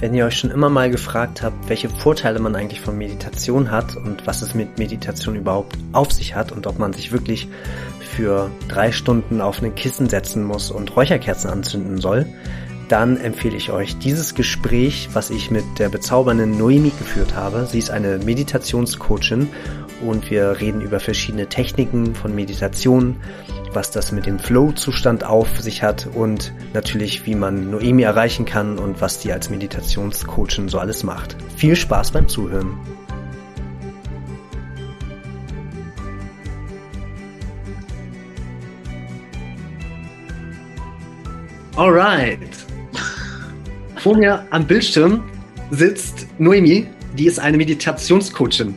[0.00, 3.96] Wenn ihr euch schon immer mal gefragt habt, welche Vorteile man eigentlich von Meditation hat
[3.96, 7.48] und was es mit Meditation überhaupt auf sich hat und ob man sich wirklich
[8.00, 12.24] für drei Stunden auf ein Kissen setzen muss und Räucherkerzen anzünden soll,
[12.88, 17.66] dann empfehle ich euch dieses Gespräch, was ich mit der bezaubernden Noemi geführt habe.
[17.66, 19.48] Sie ist eine Meditationscoachin
[20.04, 23.16] und wir reden über verschiedene Techniken von Meditation,
[23.72, 28.78] was das mit dem Flow-Zustand auf sich hat und natürlich, wie man Noemi erreichen kann
[28.78, 31.36] und was die als Meditationscoachin so alles macht.
[31.56, 32.78] Viel Spaß beim Zuhören.
[41.76, 42.38] Alright.
[43.96, 45.22] Vor mir am Bildschirm
[45.70, 48.74] sitzt Noemi, die ist eine Meditationscoachin.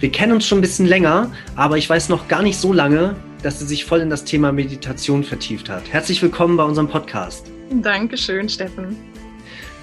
[0.00, 3.14] Wir kennen uns schon ein bisschen länger, aber ich weiß noch gar nicht so lange,
[3.42, 5.92] dass sie sich voll in das Thema Meditation vertieft hat.
[5.92, 7.50] Herzlich willkommen bei unserem Podcast.
[7.70, 8.96] Dankeschön, Steffen.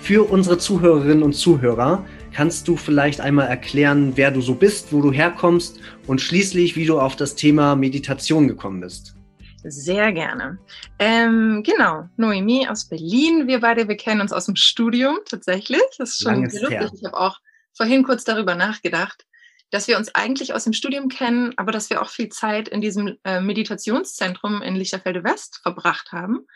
[0.01, 5.01] Für unsere Zuhörerinnen und Zuhörer kannst du vielleicht einmal erklären, wer du so bist, wo
[5.01, 9.15] du herkommst und schließlich, wie du auf das Thema Meditation gekommen bist.
[9.63, 10.57] Sehr gerne.
[10.99, 13.47] Ähm, genau, Noemi aus Berlin.
[13.47, 15.81] Wir beide, wir kennen uns aus dem Studium tatsächlich.
[15.97, 16.63] Das ist schon lustig.
[16.69, 17.39] Ich habe auch
[17.73, 19.25] vorhin kurz darüber nachgedacht
[19.71, 22.81] dass wir uns eigentlich aus dem Studium kennen, aber dass wir auch viel Zeit in
[22.81, 26.47] diesem äh, Meditationszentrum in Lichterfelde West verbracht haben,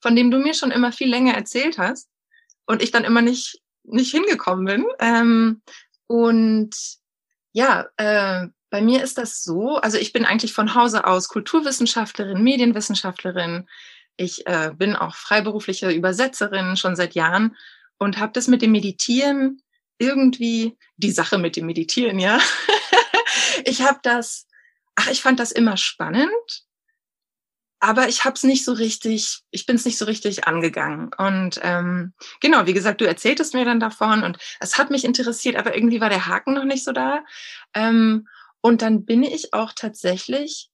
[0.00, 2.08] von dem du mir schon immer viel länger erzählt hast
[2.66, 4.86] und ich dann immer nicht, nicht hingekommen bin.
[5.00, 5.62] Ähm,
[6.06, 6.76] und
[7.52, 12.42] ja, äh, bei mir ist das so, also ich bin eigentlich von Hause aus Kulturwissenschaftlerin,
[12.42, 13.66] Medienwissenschaftlerin.
[14.16, 17.56] Ich äh, bin auch freiberufliche Übersetzerin schon seit Jahren
[17.98, 19.62] und habe das mit dem Meditieren
[19.98, 22.38] irgendwie die Sache mit dem Meditieren, ja.
[23.64, 24.46] ich habe das,
[24.94, 26.64] ach, ich fand das immer spannend,
[27.80, 31.10] aber ich habe es nicht so richtig, ich bin es nicht so richtig angegangen.
[31.16, 35.56] Und ähm, genau, wie gesagt, du erzähltest mir dann davon und es hat mich interessiert,
[35.56, 37.24] aber irgendwie war der Haken noch nicht so da.
[37.74, 38.26] Ähm,
[38.60, 40.70] und dann bin ich auch tatsächlich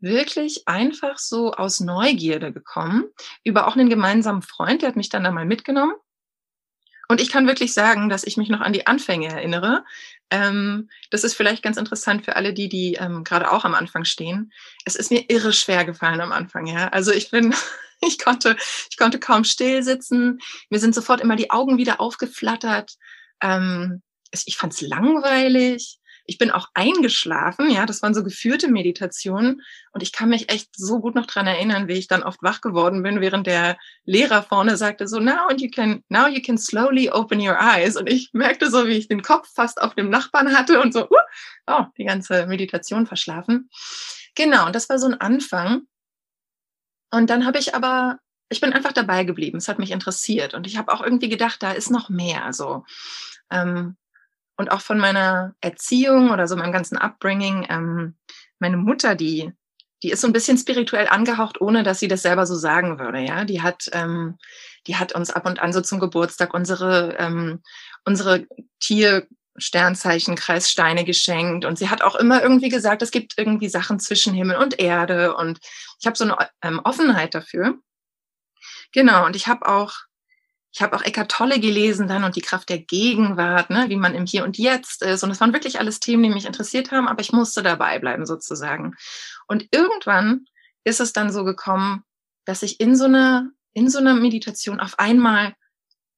[0.00, 3.06] wirklich einfach so aus Neugierde gekommen
[3.44, 5.94] über auch einen gemeinsamen Freund, der hat mich dann da mal mitgenommen
[7.08, 9.84] und ich kann wirklich sagen, dass ich mich noch an die Anfänge erinnere.
[10.30, 14.04] Ähm, das ist vielleicht ganz interessant für alle, die, die ähm, gerade auch am Anfang
[14.04, 14.52] stehen.
[14.84, 16.88] Es ist mir irre schwer gefallen am Anfang, ja.
[16.88, 17.54] Also ich bin,
[18.02, 18.56] ich konnte,
[18.90, 20.38] ich konnte kaum still sitzen.
[20.68, 22.96] Mir sind sofort immer die Augen wieder aufgeflattert.
[23.42, 24.02] Ähm,
[24.44, 25.98] ich fand es langweilig
[26.28, 29.62] ich bin auch eingeschlafen, ja, das waren so geführte Meditationen
[29.92, 32.60] und ich kann mich echt so gut noch dran erinnern, wie ich dann oft wach
[32.60, 37.08] geworden bin, während der Lehrer vorne sagte so, now you can, now you can slowly
[37.08, 40.54] open your eyes und ich merkte so, wie ich den Kopf fast auf dem Nachbarn
[40.54, 41.16] hatte und so, uh,
[41.66, 43.70] oh, die ganze Meditation verschlafen.
[44.34, 45.82] Genau, und das war so ein Anfang.
[47.10, 48.18] Und dann habe ich aber,
[48.50, 49.56] ich bin einfach dabei geblieben.
[49.56, 52.52] Es hat mich interessiert und ich habe auch irgendwie gedacht, da ist noch mehr.
[52.52, 52.84] So,
[53.50, 53.96] ähm,
[54.58, 57.66] und auch von meiner Erziehung oder so meinem ganzen Upbringing.
[57.70, 58.16] Ähm,
[58.58, 59.52] meine Mutter, die,
[60.02, 63.20] die ist so ein bisschen spirituell angehaucht, ohne dass sie das selber so sagen würde.
[63.20, 64.36] Ja, die hat, ähm,
[64.86, 67.62] die hat uns ab und an so zum Geburtstag unsere, ähm,
[68.04, 68.46] unsere
[68.80, 69.26] Tier
[69.60, 74.32] Sternzeichen, Kreissteine geschenkt und sie hat auch immer irgendwie gesagt, es gibt irgendwie Sachen zwischen
[74.32, 75.58] Himmel und Erde und
[76.00, 77.76] ich habe so eine ähm, Offenheit dafür.
[78.92, 79.94] Genau, und ich habe auch
[80.72, 84.14] ich habe auch Eckart Tolle gelesen dann und die Kraft der Gegenwart, ne, wie man
[84.14, 85.24] im Hier und Jetzt ist.
[85.24, 88.26] Und es waren wirklich alles Themen, die mich interessiert haben, aber ich musste dabei bleiben
[88.26, 88.94] sozusagen.
[89.46, 90.44] Und irgendwann
[90.84, 92.04] ist es dann so gekommen,
[92.44, 95.54] dass ich in so einer, in so einer Meditation auf einmal,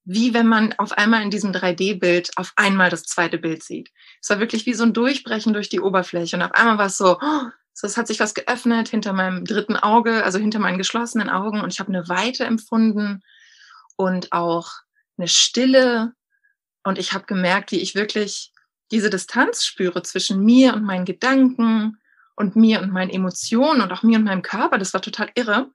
[0.05, 3.91] wie wenn man auf einmal in diesem 3D-Bild auf einmal das zweite Bild sieht.
[4.21, 6.37] Es war wirklich wie so ein Durchbrechen durch die Oberfläche.
[6.37, 7.43] Und auf einmal war es so, oh,
[7.73, 11.61] so, es hat sich was geöffnet hinter meinem dritten Auge, also hinter meinen geschlossenen Augen
[11.61, 13.23] und ich habe eine Weite empfunden
[14.01, 14.71] und auch
[15.19, 16.15] eine Stille.
[16.85, 18.51] Und ich habe gemerkt, wie ich wirklich
[18.91, 21.99] diese Distanz spüre zwischen mir und meinen Gedanken
[22.35, 24.79] und mir und meinen Emotionen und auch mir und meinem Körper.
[24.79, 25.71] Das war total irre.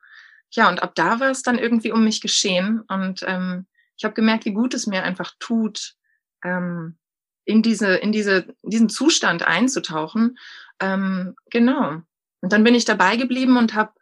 [0.50, 2.82] Ja, und ab da war es dann irgendwie um mich geschehen.
[2.88, 5.94] Und ähm, ich habe gemerkt, wie gut es mir einfach tut,
[6.44, 6.98] ähm,
[7.46, 10.40] in diese, in diese, in diesen Zustand einzutauchen.
[10.80, 12.02] Ähm, genau.
[12.42, 13.94] Und dann bin ich dabei geblieben und habe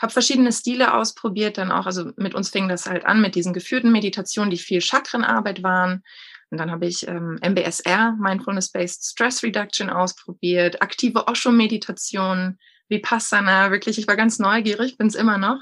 [0.00, 3.52] habe verschiedene Stile ausprobiert, dann auch, also mit uns fing das halt an mit diesen
[3.52, 6.02] geführten Meditationen, die viel Chakrenarbeit waren.
[6.50, 12.58] Und dann habe ich ähm, MBSR, Mindfulness-Based Stress Reduction, ausprobiert, aktive Osho-Meditation,
[12.88, 15.60] Vipassana, wirklich, ich war ganz neugierig, bin es immer noch.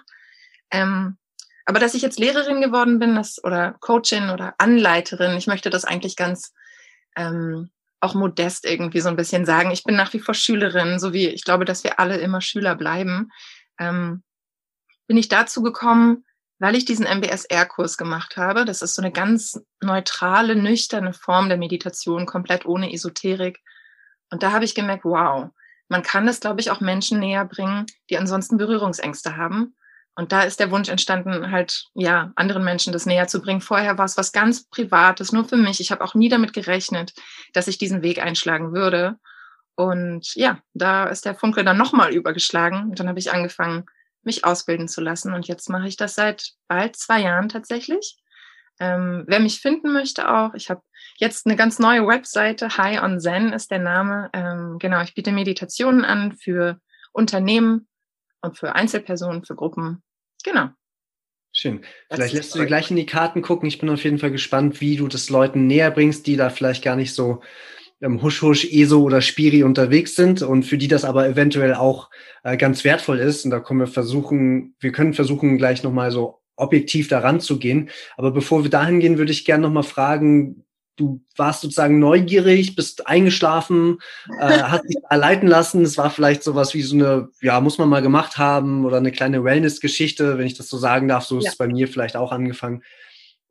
[0.71, 1.17] Ähm,
[1.65, 5.85] aber dass ich jetzt Lehrerin geworden bin, das, oder Coachin oder Anleiterin, ich möchte das
[5.85, 6.53] eigentlich ganz
[7.17, 9.73] ähm, auch modest irgendwie so ein bisschen sagen.
[9.73, 12.77] Ich bin nach wie vor Schülerin, so wie ich glaube, dass wir alle immer Schüler
[12.77, 13.31] bleiben.
[13.79, 14.23] Ähm,
[15.07, 16.25] bin ich dazu gekommen,
[16.59, 18.65] weil ich diesen MBSR-Kurs gemacht habe.
[18.65, 23.61] Das ist so eine ganz neutrale, nüchterne Form der Meditation, komplett ohne Esoterik.
[24.31, 25.51] Und da habe ich gemerkt, wow,
[25.89, 29.77] man kann das, glaube ich, auch Menschen näher bringen, die ansonsten Berührungsängste haben.
[30.19, 33.61] Und da ist der Wunsch entstanden, halt, ja, anderen Menschen das näher zu bringen.
[33.61, 35.79] Vorher war es was ganz Privates, nur für mich.
[35.79, 37.13] Ich habe auch nie damit gerechnet,
[37.53, 39.19] dass ich diesen Weg einschlagen würde.
[39.77, 42.91] Und ja, da ist der Funke dann nochmal übergeschlagen.
[42.91, 43.85] Und dann habe ich angefangen,
[44.23, 45.33] mich ausbilden zu lassen.
[45.33, 48.19] Und jetzt mache ich das seit bald zwei Jahren tatsächlich.
[48.79, 50.83] Ähm, wer mich finden möchte auch, ich habe
[51.17, 54.29] jetzt eine ganz neue Webseite, High on Zen ist der Name.
[54.35, 56.79] Ähm, genau, ich biete Meditationen an für
[57.13, 57.89] Unternehmen
[58.43, 60.03] und für Einzelpersonen, für Gruppen.
[60.45, 60.69] Genau.
[61.53, 61.83] Schön.
[62.11, 63.67] Vielleicht lässt du dir gleich in die Karten gucken.
[63.67, 66.85] Ich bin auf jeden Fall gespannt, wie du das Leuten näher bringst, die da vielleicht
[66.85, 67.43] gar nicht so
[68.03, 72.11] Husch Husch, ESO oder Spiri unterwegs sind und für die das aber eventuell auch
[72.45, 73.45] äh, ganz wertvoll ist.
[73.45, 77.91] Und da können wir versuchen, wir können versuchen, gleich nochmal so objektiv daran zu gehen.
[78.17, 80.65] Aber bevor wir dahin gehen, würde ich gerne nochmal fragen,
[80.97, 83.99] du warst sozusagen neugierig, bist eingeschlafen,
[84.41, 85.83] äh, hast dich leiten lassen.
[85.83, 89.13] Es war vielleicht sowas wie so eine, ja, muss man mal gemacht haben oder eine
[89.13, 91.25] kleine Wellness-Geschichte, wenn ich das so sagen darf.
[91.25, 91.41] So ja.
[91.43, 92.83] ist es bei mir vielleicht auch angefangen.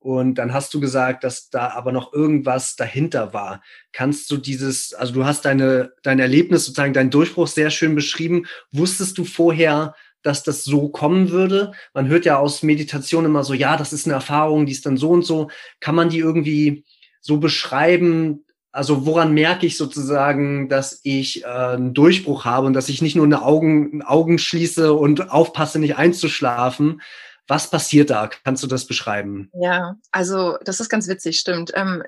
[0.06, 3.64] Und dann hast du gesagt, dass da aber noch irgendwas dahinter war.
[3.92, 8.46] Kannst du dieses, also du hast deine, dein Erlebnis, sozusagen deinen Durchbruch sehr schön beschrieben.
[8.72, 11.72] Wusstest du vorher, dass das so kommen würde?
[11.96, 14.96] Man hört ja aus Meditation immer so, ja, das ist eine Erfahrung, die ist dann
[14.96, 15.50] so und so.
[15.80, 16.86] Kann man die irgendwie
[17.20, 18.46] so beschreiben?
[18.72, 23.16] Also woran merke ich sozusagen, dass ich äh, einen Durchbruch habe und dass ich nicht
[23.16, 27.02] nur eine Augen, Augen schließe und aufpasse, nicht einzuschlafen,
[27.48, 28.28] was passiert da?
[28.44, 29.50] Kannst du das beschreiben?
[29.54, 31.72] Ja, also das ist ganz witzig, stimmt.
[31.76, 32.04] Ähm,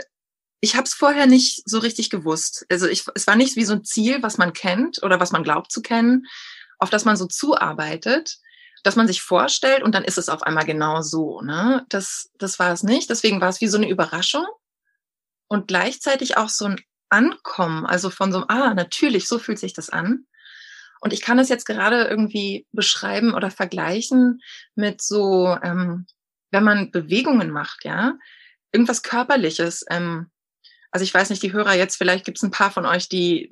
[0.60, 2.66] ich habe es vorher nicht so richtig gewusst.
[2.70, 5.44] Also ich, es war nicht wie so ein Ziel, was man kennt oder was man
[5.44, 6.26] glaubt zu kennen,
[6.80, 8.38] auf das man so zuarbeitet,
[8.84, 11.42] dass man sich vorstellt und dann ist es auf einmal genau so.
[11.42, 11.86] Ne?
[11.90, 13.10] Das, das war es nicht.
[13.10, 14.46] Deswegen war es wie so eine Überraschung
[15.48, 19.74] und gleichzeitig auch so ein Ankommen, also von so einem, ah, natürlich, so fühlt sich
[19.74, 20.26] das an.
[21.00, 24.42] Und ich kann das jetzt gerade irgendwie beschreiben oder vergleichen
[24.76, 26.08] mit so, ähm,
[26.52, 28.14] wenn man Bewegungen macht, ja,
[28.72, 29.86] irgendwas Körperliches.
[29.90, 30.30] Ähm,
[30.92, 33.50] also ich weiß nicht, die Hörer jetzt, vielleicht gibt es ein paar von euch, die,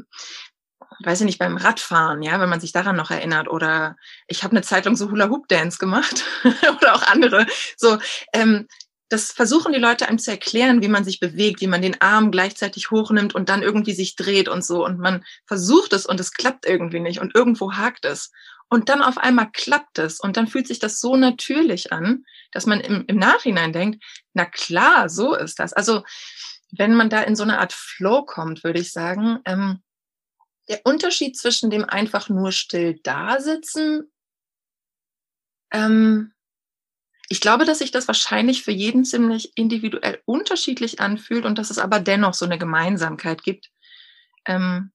[1.03, 3.47] weiß ich nicht, beim Radfahren, ja, wenn man sich daran noch erinnert.
[3.47, 3.97] Oder
[4.27, 6.23] ich habe eine Zeit lang so Hula-Hoop-Dance gemacht
[6.77, 7.45] oder auch andere.
[7.77, 7.97] So,
[8.33, 8.67] ähm,
[9.09, 12.31] das versuchen die Leute einem zu erklären, wie man sich bewegt, wie man den Arm
[12.31, 14.83] gleichzeitig hochnimmt und dann irgendwie sich dreht und so.
[14.83, 18.31] Und man versucht es und es klappt irgendwie nicht und irgendwo hakt es.
[18.67, 22.65] Und dann auf einmal klappt es und dann fühlt sich das so natürlich an, dass
[22.65, 24.03] man im, im Nachhinein denkt,
[24.33, 25.71] na klar, so ist das.
[25.73, 26.03] Also
[26.71, 29.83] wenn man da in so eine Art Flow kommt, würde ich sagen, ähm,
[30.67, 34.11] der Unterschied zwischen dem einfach nur still dasitzen
[35.71, 36.31] ähm,
[37.29, 41.79] ich glaube, dass sich das wahrscheinlich für jeden ziemlich individuell unterschiedlich anfühlt und dass es
[41.79, 43.71] aber dennoch so eine Gemeinsamkeit gibt.
[44.45, 44.91] Ähm,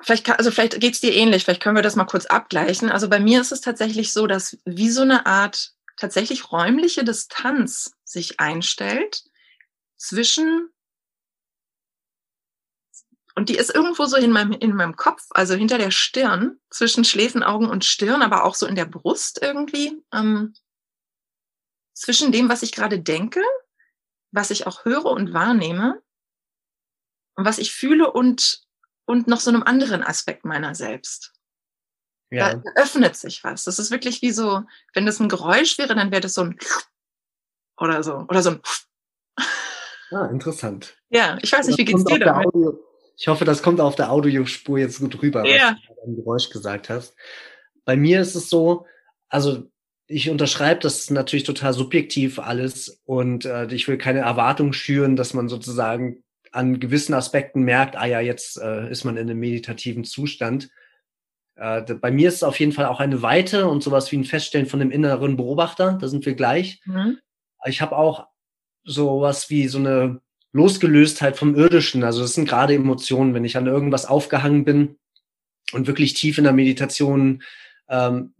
[0.00, 2.90] vielleicht, also vielleicht geht's dir ähnlich, vielleicht können wir das mal kurz abgleichen.
[2.90, 7.92] Also bei mir ist es tatsächlich so, dass wie so eine Art tatsächlich räumliche Distanz
[8.04, 9.24] sich einstellt
[9.96, 10.68] zwischen
[13.36, 17.04] und die ist irgendwo so in meinem, in meinem Kopf, also hinter der Stirn, zwischen
[17.04, 20.02] Schläfenaugen und Stirn, aber auch so in der Brust irgendwie.
[20.12, 20.54] Ähm,
[21.92, 23.42] zwischen dem, was ich gerade denke,
[24.32, 26.02] was ich auch höre und wahrnehme,
[27.36, 28.62] und was ich fühle und,
[29.04, 31.34] und noch so einem anderen Aspekt meiner selbst.
[32.30, 32.54] Ja.
[32.54, 33.64] Da öffnet sich was.
[33.64, 34.64] Das ist wirklich wie so,
[34.94, 36.58] wenn das ein Geräusch wäre, dann wäre das so ein
[37.78, 38.24] oder so.
[38.28, 38.62] Oder so ein.
[40.10, 40.96] Ah, interessant.
[41.10, 42.46] Ja, ich weiß nicht, wie geht's dir damit?
[42.46, 42.78] Audio,
[43.16, 45.76] ich hoffe, das kommt auf der Audiospur jetzt gut rüber, was ja.
[45.86, 47.14] du ein Geräusch gesagt hast.
[47.84, 48.86] Bei mir ist es so,
[49.28, 49.70] also
[50.06, 55.34] ich unterschreibe das natürlich total subjektiv alles und äh, ich will keine Erwartung schüren, dass
[55.34, 60.04] man sozusagen an gewissen Aspekten merkt, ah ja, jetzt äh, ist man in einem meditativen
[60.04, 60.70] Zustand.
[61.56, 64.24] Äh, bei mir ist es auf jeden Fall auch eine Weite und sowas wie ein
[64.24, 66.80] Feststellen von dem inneren Beobachter, da sind wir gleich.
[66.84, 67.18] Mhm.
[67.64, 68.28] Ich habe auch
[68.84, 70.20] sowas wie so eine
[70.52, 72.04] Losgelöstheit vom Irdischen.
[72.04, 74.96] Also das sind gerade Emotionen, wenn ich an irgendwas aufgehangen bin
[75.72, 77.42] und wirklich tief in der Meditation
[77.88, 78.34] ähm,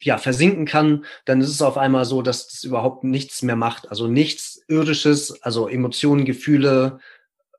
[0.00, 3.90] ja, versinken kann, dann ist es auf einmal so, dass es überhaupt nichts mehr macht.
[3.90, 7.00] Also nichts Irdisches, also Emotionen, Gefühle,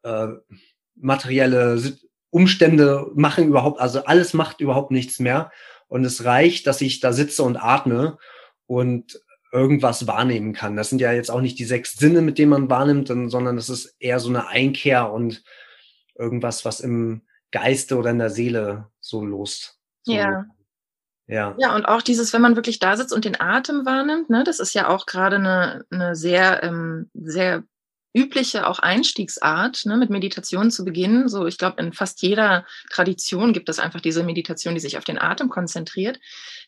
[0.03, 0.27] äh,
[0.95, 1.97] materielle
[2.29, 5.51] Umstände machen überhaupt, also alles macht überhaupt nichts mehr.
[5.87, 8.17] Und es reicht, dass ich da sitze und atme
[8.65, 10.75] und irgendwas wahrnehmen kann.
[10.75, 13.69] Das sind ja jetzt auch nicht die sechs Sinne, mit denen man wahrnimmt, sondern das
[13.69, 15.43] ist eher so eine Einkehr und
[16.15, 19.79] irgendwas, was im Geiste oder in der Seele so los.
[20.03, 20.45] So ja.
[21.29, 21.55] Ja.
[21.57, 24.61] ja, und auch dieses, wenn man wirklich da sitzt und den Atem wahrnimmt, ne, das
[24.61, 27.63] ist ja auch gerade eine, eine sehr, ähm, sehr
[28.13, 31.27] übliche auch Einstiegsart, ne, mit Meditation zu beginnen.
[31.27, 35.03] So, ich glaube, in fast jeder Tradition gibt es einfach diese Meditation, die sich auf
[35.03, 36.17] den Atem konzentriert.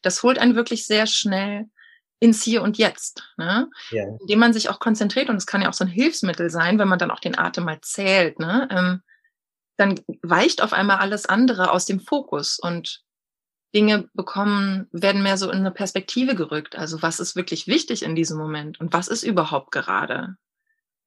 [0.01, 1.69] Das holt einen wirklich sehr schnell
[2.19, 3.69] ins Hier und Jetzt, ne?
[3.91, 4.03] ja.
[4.19, 6.88] indem man sich auch konzentriert und es kann ja auch so ein Hilfsmittel sein, wenn
[6.88, 8.67] man dann auch den Atem mal zählt, ne?
[8.71, 9.01] Ähm,
[9.77, 13.01] dann weicht auf einmal alles andere aus dem Fokus und
[13.73, 16.75] Dinge bekommen, werden mehr so in eine Perspektive gerückt.
[16.75, 20.35] Also was ist wirklich wichtig in diesem Moment und was ist überhaupt gerade?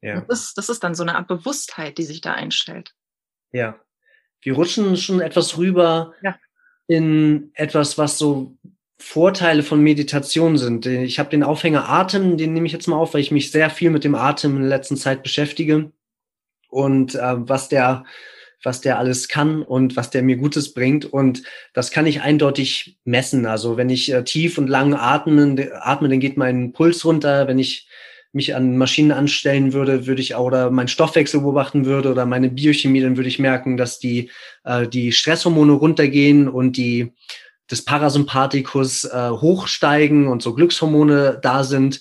[0.00, 0.23] Ja.
[0.23, 2.95] Das, ist, das ist dann so eine Art Bewusstheit, die sich da einstellt.
[3.52, 3.78] Ja.
[4.40, 6.38] Wir rutschen schon etwas rüber ja.
[6.87, 8.57] in etwas, was so
[9.02, 10.87] Vorteile von Meditation sind.
[10.87, 13.68] Ich habe den Aufhänger Atem, den nehme ich jetzt mal auf, weil ich mich sehr
[13.68, 15.90] viel mit dem Atem in der letzten Zeit beschäftige
[16.68, 18.04] und äh, was der
[18.64, 21.04] was der alles kann und was der mir Gutes bringt.
[21.04, 21.42] Und
[21.75, 23.44] das kann ich eindeutig messen.
[23.44, 27.49] Also wenn ich äh, tief und lang atme, atme, dann geht mein Puls runter.
[27.49, 27.88] Wenn ich
[28.32, 32.50] mich an Maschinen anstellen würde, würde ich auch oder meinen Stoffwechsel beobachten würde oder meine
[32.50, 34.30] Biochemie, dann würde ich merken, dass die,
[34.64, 37.12] äh, die Stresshormone runtergehen und die
[37.73, 42.00] des Parasympathikus äh, hochsteigen und so Glückshormone da sind.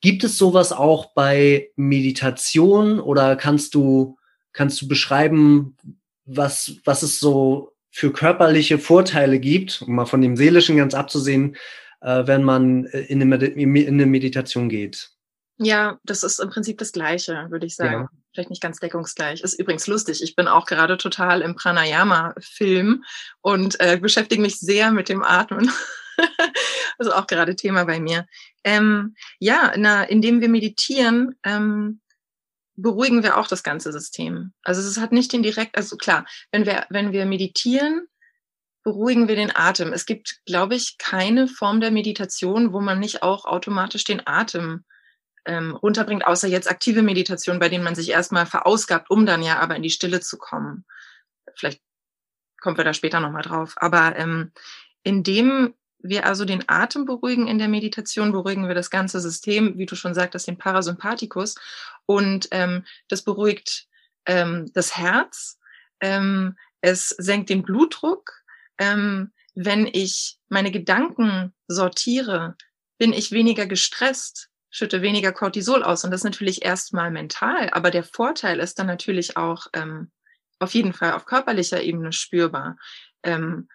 [0.00, 4.18] Gibt es sowas auch bei Meditation oder kannst du,
[4.52, 5.76] kannst du beschreiben,
[6.24, 11.56] was, was es so für körperliche Vorteile gibt, um mal von dem Seelischen ganz abzusehen,
[12.00, 15.10] äh, wenn man äh, in eine, in eine Meditation geht?
[15.58, 18.08] Ja, das ist im Prinzip das Gleiche, würde ich sagen.
[18.12, 18.21] Ja.
[18.32, 19.42] Vielleicht nicht ganz deckungsgleich.
[19.42, 20.22] Ist übrigens lustig.
[20.22, 23.04] Ich bin auch gerade total im Pranayama-Film
[23.40, 25.70] und äh, beschäftige mich sehr mit dem Atmen.
[26.98, 28.26] also auch gerade Thema bei mir.
[28.64, 32.00] Ähm, ja, na, indem wir meditieren, ähm,
[32.76, 34.52] beruhigen wir auch das ganze System.
[34.62, 38.06] Also es hat nicht den direkt, also klar, wenn wir, wenn wir meditieren,
[38.82, 39.92] beruhigen wir den Atem.
[39.92, 44.84] Es gibt, glaube ich, keine Form der Meditation, wo man nicht auch automatisch den Atem
[45.44, 49.58] ähm, runterbringt, außer jetzt aktive Meditation, bei denen man sich erstmal verausgabt, um dann ja
[49.58, 50.84] aber in die Stille zu kommen.
[51.54, 51.82] Vielleicht
[52.60, 53.74] kommen wir da später nochmal drauf.
[53.76, 54.52] Aber ähm,
[55.02, 59.86] indem wir also den Atem beruhigen in der Meditation, beruhigen wir das ganze System, wie
[59.86, 61.54] du schon sagtest, den Parasympathikus.
[62.06, 63.86] Und ähm, das beruhigt
[64.26, 65.58] ähm, das Herz.
[66.00, 68.42] Ähm, es senkt den Blutdruck.
[68.78, 72.56] Ähm, wenn ich meine Gedanken sortiere,
[72.98, 76.02] bin ich weniger gestresst, schütte weniger Cortisol aus.
[76.02, 77.70] Und das natürlich erstmal mental.
[77.70, 80.10] Aber der Vorteil ist dann natürlich auch ähm,
[80.58, 82.76] auf jeden Fall auf körperlicher Ebene spürbar.
[83.22, 83.68] Ähm,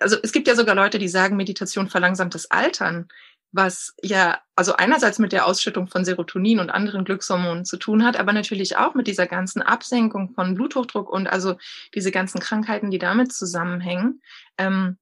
[0.00, 3.08] also es gibt ja sogar Leute, die sagen, Meditation verlangsamt das Altern,
[3.52, 8.18] was ja also einerseits mit der Ausschüttung von Serotonin und anderen Glückshormonen zu tun hat,
[8.18, 11.56] aber natürlich auch mit dieser ganzen Absenkung von Bluthochdruck und also
[11.94, 14.20] diese ganzen Krankheiten, die damit zusammenhängen.
[14.58, 14.98] Ähm,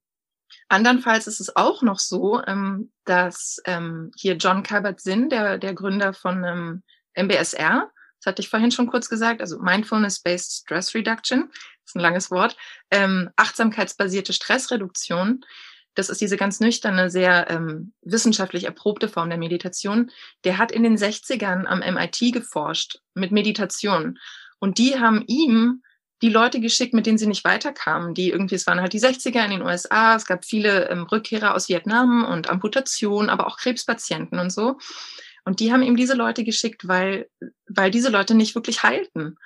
[0.69, 6.13] andernfalls ist es auch noch so, ähm, dass ähm, hier John Kabat-Zinn, der, der Gründer
[6.13, 6.83] von ähm,
[7.15, 11.51] MBSR, das hatte ich vorhin schon kurz gesagt, also Mindfulness-Based Stress Reduction,
[11.85, 12.57] ist ein langes Wort,
[12.91, 15.45] ähm, achtsamkeitsbasierte Stressreduktion.
[15.95, 20.11] Das ist diese ganz nüchterne, sehr ähm, wissenschaftlich erprobte Form der Meditation.
[20.45, 24.19] Der hat in den 60ern am MIT geforscht mit Meditation.
[24.59, 25.83] Und die haben ihm
[26.23, 28.15] die Leute geschickt, mit denen sie nicht weiterkamen.
[28.15, 31.55] Die irgendwie, es waren halt die 60er in den USA, es gab viele ähm, Rückkehrer
[31.55, 34.79] aus Vietnam und Amputation, aber auch Krebspatienten und so.
[35.45, 37.29] Und die haben ihm diese Leute geschickt, weil,
[37.69, 39.37] weil diese Leute nicht wirklich heilten.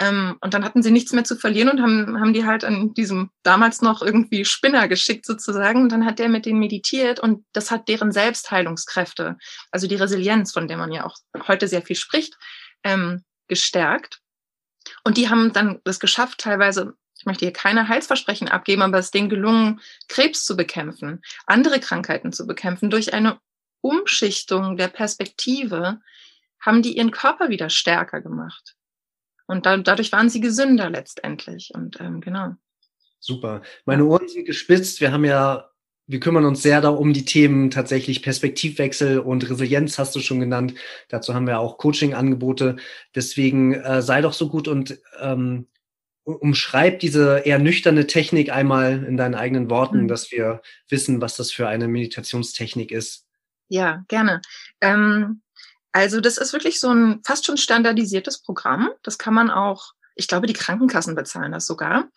[0.00, 2.94] Ähm, und dann hatten sie nichts mehr zu verlieren und haben, haben die halt an
[2.94, 5.82] diesem damals noch irgendwie Spinner geschickt sozusagen.
[5.82, 9.36] Und dann hat der mit denen meditiert und das hat deren Selbstheilungskräfte,
[9.70, 12.38] also die Resilienz, von der man ja auch heute sehr viel spricht,
[12.82, 14.20] ähm, gestärkt.
[15.04, 19.06] Und die haben dann das geschafft, teilweise, ich möchte hier keine Heilsversprechen abgeben, aber es
[19.06, 23.38] ist denen gelungen, Krebs zu bekämpfen, andere Krankheiten zu bekämpfen durch eine
[23.82, 26.00] Umschichtung der Perspektive,
[26.60, 28.76] haben die ihren Körper wieder stärker gemacht.
[29.46, 31.72] Und da, dadurch waren sie gesünder letztendlich.
[31.74, 32.54] Und ähm, genau.
[33.18, 33.62] Super.
[33.84, 35.00] Meine Ohren sind gespitzt.
[35.00, 35.69] Wir haben ja,
[36.10, 40.40] wir kümmern uns sehr da um die Themen tatsächlich Perspektivwechsel und Resilienz hast du schon
[40.40, 40.74] genannt.
[41.08, 42.76] Dazu haben wir auch Coaching-Angebote.
[43.14, 45.68] Deswegen äh, sei doch so gut und ähm,
[46.24, 50.08] umschreib diese eher nüchterne Technik einmal in deinen eigenen Worten, mhm.
[50.08, 53.26] dass wir wissen, was das für eine Meditationstechnik ist.
[53.68, 54.40] Ja, gerne.
[54.80, 55.42] Ähm,
[55.92, 58.90] Also das ist wirklich so ein fast schon standardisiertes Programm.
[59.02, 62.08] Das kann man auch, ich glaube, die Krankenkassen bezahlen das sogar.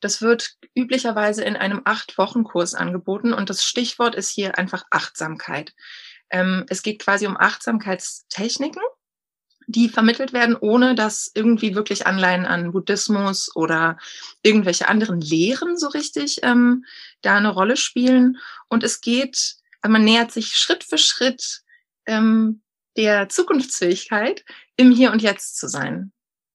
[0.00, 5.72] Das wird üblicherweise in einem Acht-Wochen-Kurs angeboten und das Stichwort ist hier einfach Achtsamkeit.
[6.30, 8.82] Ähm, es geht quasi um Achtsamkeitstechniken,
[9.66, 13.98] die vermittelt werden, ohne dass irgendwie wirklich Anleihen an Buddhismus oder
[14.42, 16.84] irgendwelche anderen Lehren so richtig ähm,
[17.20, 18.38] da eine Rolle spielen.
[18.68, 19.56] Und es geht,
[19.86, 21.62] man nähert sich Schritt für Schritt
[22.06, 22.62] ähm,
[22.96, 24.44] der Zukunftsfähigkeit,
[24.76, 26.12] im Hier und Jetzt zu sein.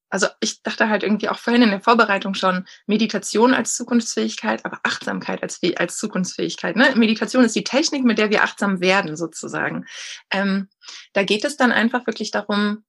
[0.10, 4.80] Also ich dachte halt irgendwie auch vorhin in der Vorbereitung schon Meditation als Zukunftsfähigkeit, aber
[4.84, 6.76] Achtsamkeit als, als Zukunftsfähigkeit.
[6.76, 6.94] Ne?
[6.96, 9.86] Meditation ist die Technik, mit der wir achtsam werden, sozusagen.
[10.32, 10.70] Ähm,
[11.14, 12.84] da geht es dann einfach wirklich darum,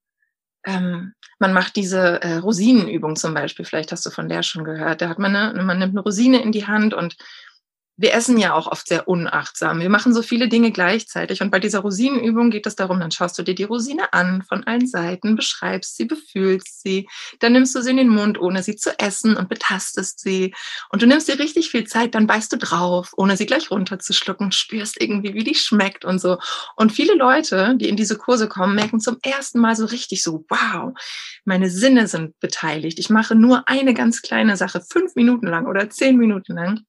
[0.65, 5.01] ähm, man macht diese äh, Rosinenübung zum Beispiel, vielleicht hast du von der schon gehört.
[5.01, 7.17] Da hat man eine, man nimmt eine Rosine in die Hand und
[8.00, 9.81] wir essen ja auch oft sehr unachtsam.
[9.81, 11.43] Wir machen so viele Dinge gleichzeitig.
[11.43, 14.64] Und bei dieser Rosinenübung geht es darum, dann schaust du dir die Rosine an von
[14.64, 17.09] allen Seiten, beschreibst sie, befühlst sie,
[17.40, 20.55] dann nimmst du sie in den Mund, ohne sie zu essen und betastest sie.
[20.90, 24.52] Und du nimmst dir richtig viel Zeit, dann beißt du drauf, ohne sie gleich runterzuschlucken,
[24.52, 26.38] spürst irgendwie, wie die schmeckt und so.
[26.76, 30.45] Und viele Leute, die in diese Kurse kommen, merken zum ersten Mal so richtig so,
[30.49, 30.93] wow,
[31.45, 33.00] meine Sinne sind beteiligt.
[33.00, 36.85] Ich mache nur eine ganz kleine Sache, fünf Minuten lang oder zehn Minuten lang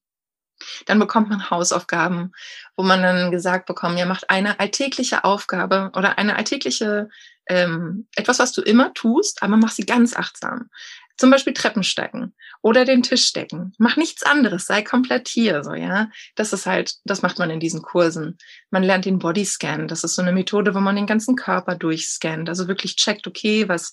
[0.86, 2.32] dann bekommt man Hausaufgaben,
[2.76, 7.08] wo man dann gesagt bekommt, ja, macht eine alltägliche Aufgabe oder eine alltägliche,
[7.46, 10.70] ähm, etwas, was du immer tust, aber mach sie ganz achtsam.
[11.16, 13.74] Zum Beispiel Treppenstecken oder den Tisch decken.
[13.76, 16.08] Mach nichts anderes, sei komplett hier, so, ja.
[16.34, 18.38] Das ist halt, das macht man in diesen Kursen.
[18.70, 19.86] Man lernt den Bodyscan.
[19.86, 22.48] Das ist so eine Methode, wo man den ganzen Körper durchscannt.
[22.48, 23.92] Also wirklich checkt, okay, was,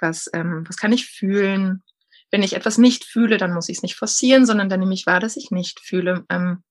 [0.00, 1.84] was, ähm, was kann ich fühlen?
[2.30, 5.06] Wenn ich etwas nicht fühle, dann muss ich es nicht forcieren, sondern dann nehme ich
[5.06, 6.24] wahr, dass ich nicht fühle.
[6.28, 6.62] Ähm,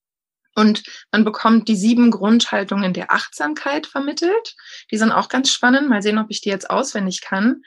[0.56, 4.56] und man bekommt die sieben Grundhaltungen der Achtsamkeit vermittelt.
[4.92, 5.88] Die sind auch ganz spannend.
[5.88, 7.64] Mal sehen, ob ich die jetzt auswendig kann.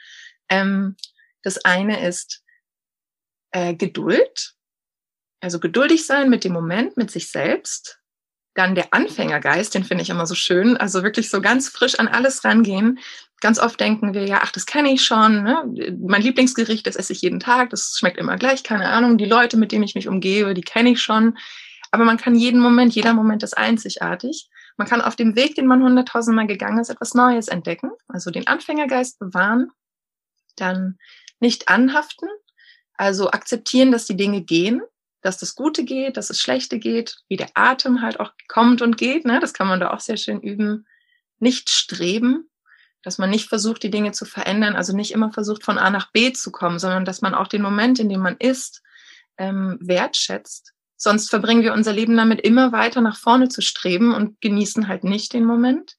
[0.49, 0.97] Ähm,
[1.41, 2.43] das eine ist
[3.51, 4.55] äh, Geduld.
[5.39, 8.00] Also geduldig sein mit dem Moment, mit sich selbst.
[8.53, 10.75] Dann der Anfängergeist, den finde ich immer so schön.
[10.77, 12.99] Also wirklich so ganz frisch an alles rangehen.
[13.39, 15.43] Ganz oft denken wir, ja, ach, das kenne ich schon.
[15.43, 15.97] Ne?
[16.05, 19.17] Mein Lieblingsgericht, das esse ich jeden Tag, das schmeckt immer gleich, keine Ahnung.
[19.17, 21.37] Die Leute, mit denen ich mich umgebe, die kenne ich schon.
[21.91, 24.49] Aber man kann jeden Moment, jeder Moment ist einzigartig.
[24.77, 27.91] Man kann auf dem Weg, den man hunderttausendmal gegangen ist, etwas Neues entdecken.
[28.07, 29.71] Also den Anfängergeist bewahren,
[30.55, 30.97] dann
[31.39, 32.29] nicht anhaften,
[32.95, 34.81] also akzeptieren, dass die Dinge gehen,
[35.21, 38.97] dass das Gute geht, dass das Schlechte geht, wie der Atem halt auch kommt und
[38.97, 39.25] geht.
[39.25, 39.39] Ne?
[39.39, 40.87] Das kann man da auch sehr schön üben.
[41.39, 42.49] Nicht streben,
[43.03, 46.11] dass man nicht versucht, die Dinge zu verändern, also nicht immer versucht, von A nach
[46.11, 48.81] B zu kommen, sondern dass man auch den Moment, in dem man ist,
[49.37, 50.73] ähm, wertschätzt.
[50.97, 55.03] Sonst verbringen wir unser Leben damit, immer weiter nach vorne zu streben und genießen halt
[55.03, 55.97] nicht den Moment.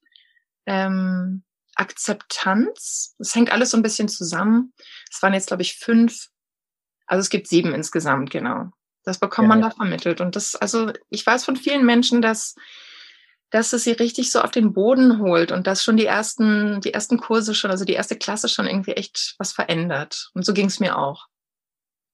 [0.67, 1.43] Ähm,
[1.75, 4.73] Akzeptanz, das hängt alles so ein bisschen zusammen.
[5.11, 6.29] Es waren jetzt, glaube ich, fünf,
[7.07, 8.71] also es gibt sieben insgesamt, genau.
[9.05, 10.21] Das bekommt ja, man da vermittelt.
[10.21, 12.55] Und das, also ich weiß von vielen Menschen, dass,
[13.51, 16.95] dass es sie richtig so auf den Boden holt und dass schon die ersten, die
[16.95, 20.31] ersten Kurse schon, also die erste Klasse schon irgendwie echt was verändert.
[20.35, 21.27] Und so ging es mir auch.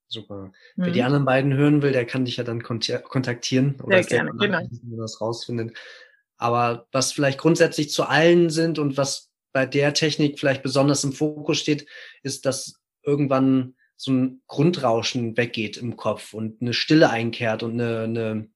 [0.09, 0.53] Super.
[0.77, 0.85] Mhm.
[0.85, 4.33] Wer die anderen beiden hören will, der kann dich ja dann kontaktieren oder Sehr gerne,
[4.39, 4.61] genau.
[4.97, 5.77] das rausfindet.
[6.39, 11.13] Aber was vielleicht grundsätzlich zu allen sind und was bei der Technik vielleicht besonders im
[11.13, 11.87] Fokus steht,
[12.23, 18.05] ist, dass irgendwann so ein Grundrauschen weggeht im Kopf und eine Stille einkehrt und eine,
[18.05, 18.49] eine,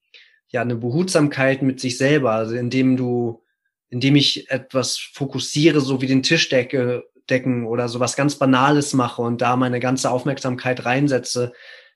[0.49, 3.43] ja, eine Behutsamkeit mit sich selber, also indem du,
[3.91, 9.23] indem ich etwas fokussiere, so wie den Tischdecke, decken oder so was ganz Banales mache
[9.23, 11.53] und da meine ganze Aufmerksamkeit reinsetze,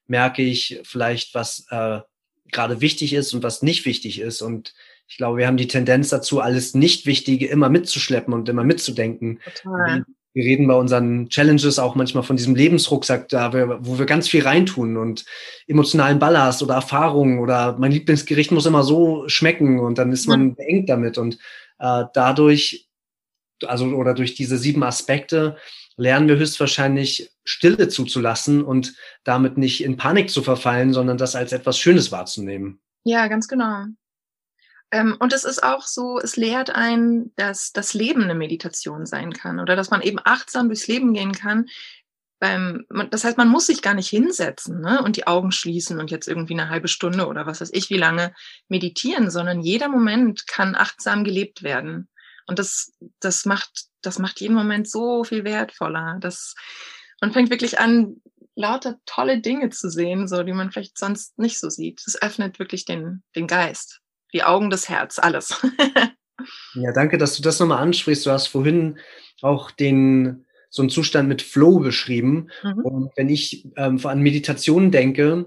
[0.07, 2.01] merke ich vielleicht, was äh,
[2.51, 4.43] gerade wichtig ist und was nicht wichtig ist.
[4.43, 4.75] Und
[5.09, 9.41] ich glaube, wir haben die Tendenz dazu, alles Nicht-Wichtige immer mitzuschleppen und immer mitzudenken.
[9.63, 10.05] Total
[10.37, 14.29] wir reden bei unseren Challenges auch manchmal von diesem Lebensrucksack, da wir, wo wir ganz
[14.29, 15.25] viel reintun und
[15.67, 20.49] emotionalen Ballast oder Erfahrungen oder mein Lieblingsgericht muss immer so schmecken und dann ist man
[20.49, 20.55] ja.
[20.59, 21.39] beengt damit und
[21.79, 22.87] äh, dadurch,
[23.65, 25.57] also oder durch diese sieben Aspekte
[25.97, 28.95] lernen wir höchstwahrscheinlich Stille zuzulassen und
[29.25, 32.79] damit nicht in Panik zu verfallen, sondern das als etwas Schönes wahrzunehmen.
[33.05, 33.87] Ja, ganz genau.
[34.91, 39.33] Ähm, und es ist auch so, es lehrt einen, dass das Leben eine Meditation sein
[39.33, 41.67] kann oder dass man eben achtsam durchs Leben gehen kann.
[42.39, 46.29] Das heißt, man muss sich gar nicht hinsetzen ne, und die Augen schließen und jetzt
[46.29, 48.35] irgendwie eine halbe Stunde oder was weiß ich, wie lange
[48.69, 52.11] meditieren, sondern jeder Moment kann achtsam gelebt werden.
[52.47, 56.19] Und das, das macht, das macht jeden Moment so viel wertvoller.
[56.21, 56.55] Das,
[57.23, 58.21] man fängt wirklich an,
[58.55, 62.03] lauter tolle Dinge zu sehen, so die man vielleicht sonst nicht so sieht.
[62.05, 65.61] Das öffnet wirklich den, den Geist die Augen, das Herz, alles.
[66.75, 68.27] ja, danke, dass du das nochmal ansprichst.
[68.27, 68.99] Du hast vorhin
[69.43, 72.51] auch den so einen Zustand mit Flow beschrieben.
[72.63, 72.79] Mhm.
[72.81, 75.47] Und wenn ich ähm, an Meditation denke,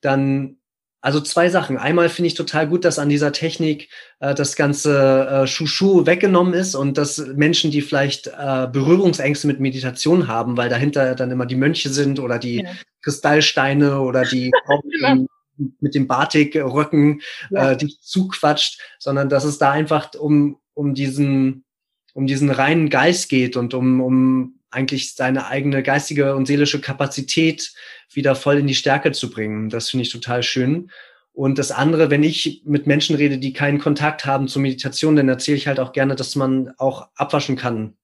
[0.00, 0.56] dann
[1.02, 1.78] also zwei Sachen.
[1.78, 3.88] Einmal finde ich total gut, dass an dieser Technik
[4.20, 9.60] äh, das ganze äh, Schuschu weggenommen ist und dass Menschen, die vielleicht äh, Berührungsängste mit
[9.60, 12.70] Meditation haben, weil dahinter dann immer die Mönche sind oder die ja.
[13.02, 14.50] Kristallsteine oder die.
[15.80, 17.20] mit dem Batik-Röcken
[17.50, 17.72] ja.
[17.72, 21.64] äh, dich zuquatscht, sondern dass es da einfach um, um diesen
[22.12, 27.72] um diesen reinen Geist geht und um, um eigentlich seine eigene geistige und seelische Kapazität
[28.12, 29.68] wieder voll in die Stärke zu bringen.
[29.68, 30.90] Das finde ich total schön.
[31.32, 35.28] Und das andere, wenn ich mit Menschen rede, die keinen Kontakt haben zur Meditation, dann
[35.28, 37.94] erzähle ich halt auch gerne, dass man auch abwaschen kann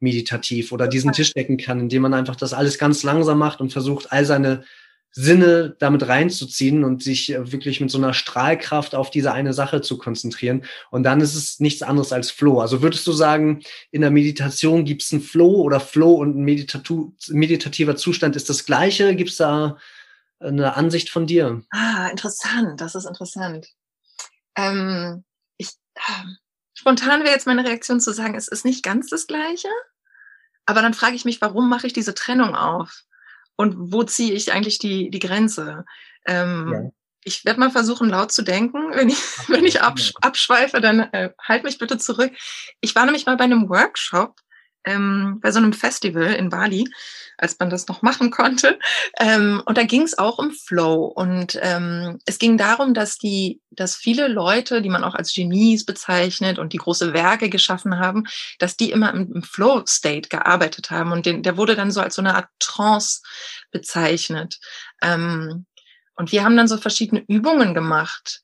[0.00, 3.70] meditativ oder diesen Tisch decken kann, indem man einfach das alles ganz langsam macht und
[3.70, 4.64] versucht, all seine
[5.12, 9.80] Sinne damit reinzuziehen und sich äh, wirklich mit so einer Strahlkraft auf diese eine Sache
[9.80, 10.64] zu konzentrieren.
[10.90, 12.60] Und dann ist es nichts anderes als Flow.
[12.60, 16.44] Also würdest du sagen, in der Meditation gibt es einen Flow oder Flow und ein
[16.44, 19.16] meditativer Zustand ist das gleiche?
[19.16, 19.78] Gibt es da
[20.38, 21.62] eine Ansicht von dir?
[21.70, 22.80] Ah, interessant.
[22.80, 23.66] Das ist interessant.
[24.56, 25.24] Ähm,
[25.56, 26.24] ich, äh,
[26.74, 29.68] spontan wäre jetzt meine Reaktion zu sagen, es ist nicht ganz das gleiche.
[30.66, 33.02] Aber dann frage ich mich, warum mache ich diese Trennung auf?
[33.60, 35.84] Und wo ziehe ich eigentlich die, die Grenze?
[36.26, 36.90] Ähm, ja.
[37.24, 38.78] Ich werde mal versuchen, laut zu denken.
[38.94, 39.18] Wenn ich,
[39.48, 42.32] wenn ich absch abschweife, dann äh, halt mich bitte zurück.
[42.80, 44.36] Ich war nämlich mal bei einem Workshop
[44.84, 46.88] ähm, bei so einem Festival in Bali,
[47.38, 48.78] als man das noch machen konnte.
[49.18, 51.04] Ähm, und da ging es auch um Flow.
[51.04, 55.84] Und ähm, es ging darum, dass die, dass viele Leute, die man auch als Genies
[55.84, 58.24] bezeichnet und die große Werke geschaffen haben,
[58.58, 61.12] dass die immer im, im Flow-State gearbeitet haben.
[61.12, 63.20] Und den, der wurde dann so als so eine Art Trance
[63.70, 64.58] bezeichnet.
[65.02, 65.66] Ähm,
[66.14, 68.42] und wir haben dann so verschiedene Übungen gemacht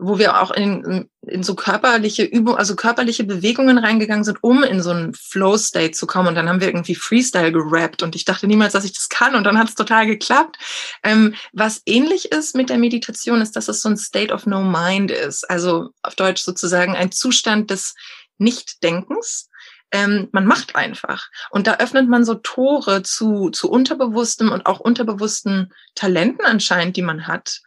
[0.00, 4.82] wo wir auch in, in so körperliche Übungen, also körperliche Bewegungen reingegangen sind, um in
[4.82, 6.28] so einen Flow-State zu kommen.
[6.28, 9.34] Und dann haben wir irgendwie Freestyle gerappt und ich dachte niemals, dass ich das kann
[9.34, 10.56] und dann hat es total geklappt.
[11.02, 14.62] Ähm, was ähnlich ist mit der Meditation, ist, dass es so ein State of No
[14.62, 15.48] Mind ist.
[15.48, 17.94] Also auf Deutsch sozusagen ein Zustand des
[18.38, 19.48] Nichtdenkens.
[19.92, 21.28] Ähm, man macht einfach.
[21.50, 27.02] Und da öffnet man so Tore zu, zu unterbewusstem und auch unterbewussten Talenten anscheinend, die
[27.02, 27.60] man hat.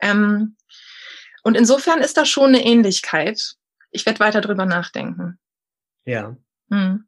[0.00, 0.56] Ähm,
[1.42, 3.54] und insofern ist da schon eine Ähnlichkeit.
[3.90, 5.38] Ich werde weiter drüber nachdenken.
[6.04, 6.36] Ja.
[6.70, 7.04] Hm.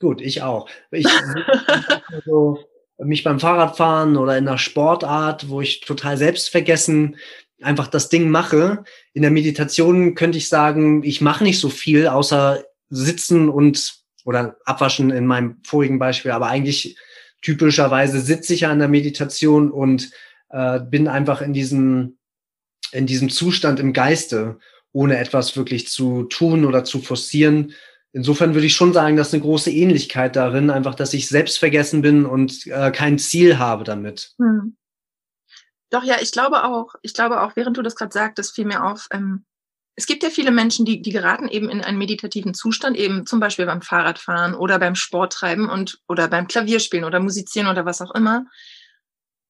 [0.00, 0.68] Gut, ich auch.
[0.90, 1.06] Ich
[2.08, 2.58] also,
[2.98, 7.16] mich beim Fahrradfahren oder in einer Sportart, wo ich total selbstvergessen
[7.62, 8.84] einfach das Ding mache.
[9.12, 14.56] In der Meditation könnte ich sagen, ich mache nicht so viel, außer sitzen und oder
[14.64, 16.98] abwaschen in meinem vorigen Beispiel, aber eigentlich
[17.42, 20.10] typischerweise sitze ich ja in der Meditation und
[20.50, 22.18] äh, bin einfach in diesem
[22.92, 24.58] in diesem Zustand im Geiste,
[24.92, 27.74] ohne etwas wirklich zu tun oder zu forcieren.
[28.12, 32.02] Insofern würde ich schon sagen, dass eine große Ähnlichkeit darin, einfach, dass ich selbst vergessen
[32.02, 34.32] bin und äh, kein Ziel habe damit.
[34.38, 34.76] Hm.
[35.90, 38.84] Doch, ja, ich glaube auch, ich glaube auch, während du das gerade sagtest, fiel mir
[38.84, 39.44] auf, ähm,
[39.96, 43.38] es gibt ja viele Menschen, die, die geraten eben in einen meditativen Zustand, eben zum
[43.38, 48.14] Beispiel beim Fahrradfahren oder beim Sporttreiben und oder beim Klavierspielen oder Musizieren oder was auch
[48.14, 48.46] immer.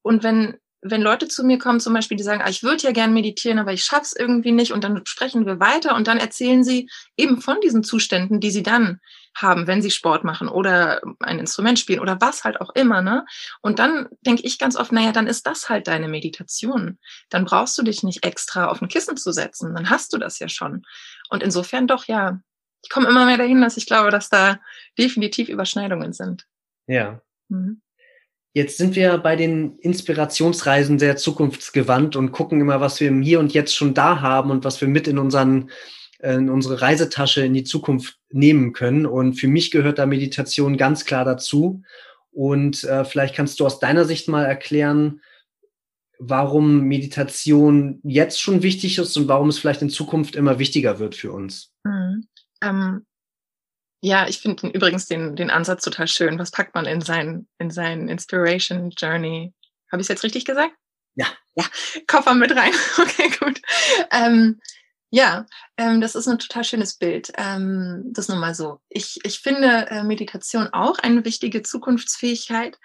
[0.01, 2.91] Und wenn wenn Leute zu mir kommen, zum Beispiel, die sagen, ah, ich würde ja
[2.91, 6.63] gern meditieren, aber ich schaff's irgendwie nicht, und dann sprechen wir weiter und dann erzählen
[6.63, 8.99] sie eben von diesen Zuständen, die sie dann
[9.35, 13.25] haben, wenn sie Sport machen oder ein Instrument spielen oder was halt auch immer, ne?
[13.61, 16.97] Und dann denke ich ganz oft, naja, dann ist das halt deine Meditation.
[17.29, 20.39] Dann brauchst du dich nicht extra auf ein Kissen zu setzen, dann hast du das
[20.39, 20.83] ja schon.
[21.29, 22.41] Und insofern doch, ja,
[22.83, 24.59] ich komme immer mehr dahin, dass ich glaube, dass da
[24.97, 26.45] definitiv Überschneidungen sind.
[26.87, 27.21] Ja.
[27.47, 27.81] Mhm.
[28.53, 33.39] Jetzt sind wir bei den Inspirationsreisen sehr zukunftsgewandt und gucken immer, was wir im Hier
[33.39, 35.69] und Jetzt schon da haben und was wir mit in unseren
[36.23, 39.07] in unsere Reisetasche in die Zukunft nehmen können.
[39.07, 41.81] Und für mich gehört da Meditation ganz klar dazu.
[42.31, 45.21] Und äh, vielleicht kannst du aus deiner Sicht mal erklären,
[46.19, 51.15] warum Meditation jetzt schon wichtig ist und warum es vielleicht in Zukunft immer wichtiger wird
[51.15, 51.73] für uns.
[51.83, 52.27] Mhm.
[52.63, 53.05] Ähm,
[54.01, 56.39] ja, ich finde übrigens den, den Ansatz total schön.
[56.39, 59.53] Was packt man in sein, in sein Inspiration Journey?
[59.91, 60.73] Habe ich es jetzt richtig gesagt?
[61.15, 61.27] Ja.
[61.55, 61.65] Ja,
[62.07, 62.73] Koffer mit rein.
[62.97, 63.61] Okay, gut.
[64.11, 64.59] Ähm,
[65.11, 65.45] ja,
[65.77, 67.31] ähm, das ist ein total schönes Bild.
[67.37, 68.79] Ähm, das nur mal so.
[68.89, 72.79] Ich, ich finde äh, Meditation auch eine wichtige Zukunftsfähigkeit.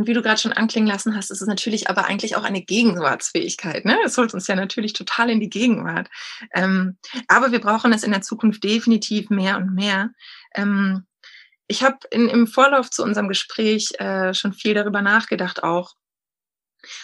[0.00, 2.62] Und wie du gerade schon anklingen lassen hast, ist es natürlich aber eigentlich auch eine
[2.62, 3.84] Gegenwartsfähigkeit.
[3.84, 3.98] Ne?
[4.02, 6.08] Es holt uns ja natürlich total in die Gegenwart.
[6.54, 6.96] Ähm,
[7.28, 10.08] aber wir brauchen es in der Zukunft definitiv mehr und mehr.
[10.54, 11.04] Ähm,
[11.66, 15.92] ich habe im Vorlauf zu unserem Gespräch äh, schon viel darüber nachgedacht auch.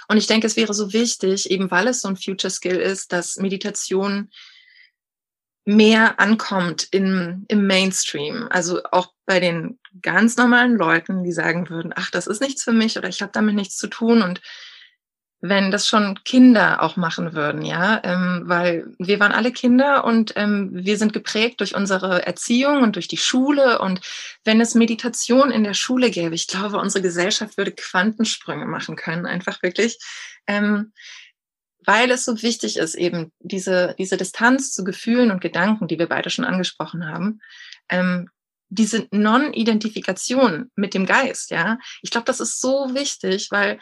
[0.08, 3.12] Und ich denke, es wäre so wichtig, eben weil es so ein Future Skill ist,
[3.12, 4.30] dass Meditation
[5.66, 11.92] mehr ankommt im, im Mainstream, also auch bei den ganz normalen Leuten, die sagen würden,
[11.94, 14.22] ach, das ist nichts für mich oder ich habe damit nichts zu tun.
[14.22, 14.40] Und
[15.40, 20.32] wenn das schon Kinder auch machen würden, ja, ähm, weil wir waren alle Kinder und
[20.36, 23.78] ähm, wir sind geprägt durch unsere Erziehung und durch die Schule.
[23.80, 24.00] Und
[24.44, 29.26] wenn es Meditation in der Schule gäbe, ich glaube, unsere Gesellschaft würde Quantensprünge machen können,
[29.26, 29.98] einfach wirklich,
[30.46, 30.92] ähm,
[31.84, 36.08] weil es so wichtig ist, eben diese diese Distanz zu Gefühlen und Gedanken, die wir
[36.08, 37.40] beide schon angesprochen haben,
[37.88, 38.28] ähm,
[38.68, 41.78] diese Non-Identifikation mit dem Geist, ja.
[42.02, 43.78] Ich glaube, das ist so wichtig, weil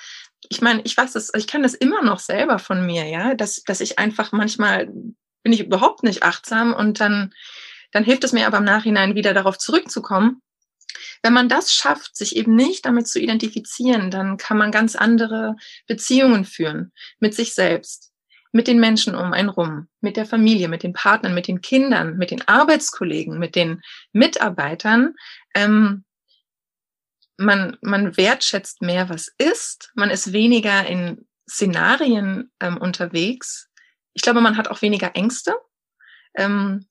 [0.49, 3.63] ich meine, ich weiß das, ich kann das immer noch selber von mir, ja, dass,
[3.63, 4.87] dass ich einfach manchmal
[5.43, 7.33] bin ich überhaupt nicht achtsam und dann,
[7.93, 10.41] dann hilft es mir aber im Nachhinein wieder darauf zurückzukommen.
[11.23, 15.57] Wenn man das schafft, sich eben nicht damit zu identifizieren, dann kann man ganz andere
[15.87, 18.14] Beziehungen führen mit sich selbst
[18.55, 22.17] mit den Menschen um einen rum, mit der Familie, mit den Partnern, mit den Kindern,
[22.17, 25.17] mit den Arbeitskollegen, mit den Mitarbeitern.
[25.57, 26.05] Ähm,
[27.37, 29.91] man, man wertschätzt mehr, was ist.
[29.97, 33.69] Man ist weniger in Szenarien ähm, unterwegs.
[34.13, 35.57] Ich glaube, man hat auch weniger Ängste.
[36.37, 36.87] Ähm,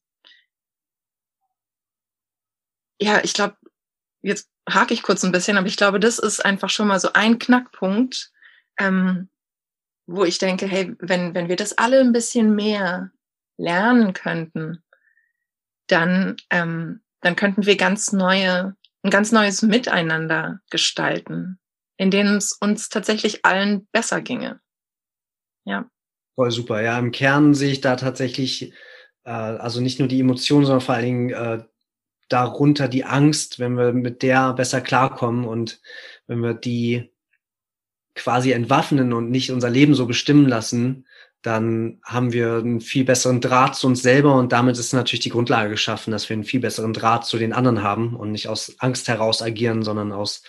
[3.00, 3.56] ja, ich glaube,
[4.22, 7.14] jetzt hake ich kurz ein bisschen, aber ich glaube, das ist einfach schon mal so
[7.14, 8.34] ein Knackpunkt,
[8.78, 9.30] ähm,
[10.06, 13.12] wo ich denke, hey, wenn, wenn wir das alle ein bisschen mehr
[13.58, 14.84] lernen könnten,
[15.88, 21.60] dann, ähm, dann könnten wir ganz neue, ein ganz neues Miteinander gestalten,
[21.98, 24.60] in dem es uns tatsächlich allen besser ginge.
[25.66, 25.90] Ja.
[26.36, 26.82] Voll super.
[26.82, 28.74] Ja, im Kern sehe ich da tatsächlich,
[29.24, 31.64] äh, also nicht nur die Emotionen, sondern vor allen Dingen äh,
[32.28, 35.80] darunter die Angst, wenn wir mit der besser klarkommen und
[36.26, 37.13] wenn wir die
[38.16, 41.06] quasi entwaffnen und nicht unser Leben so bestimmen lassen,
[41.44, 45.30] dann haben wir einen viel besseren Draht zu uns selber und damit ist natürlich die
[45.30, 48.76] Grundlage geschaffen, dass wir einen viel besseren Draht zu den anderen haben und nicht aus
[48.80, 50.44] Angst heraus agieren, sondern aus,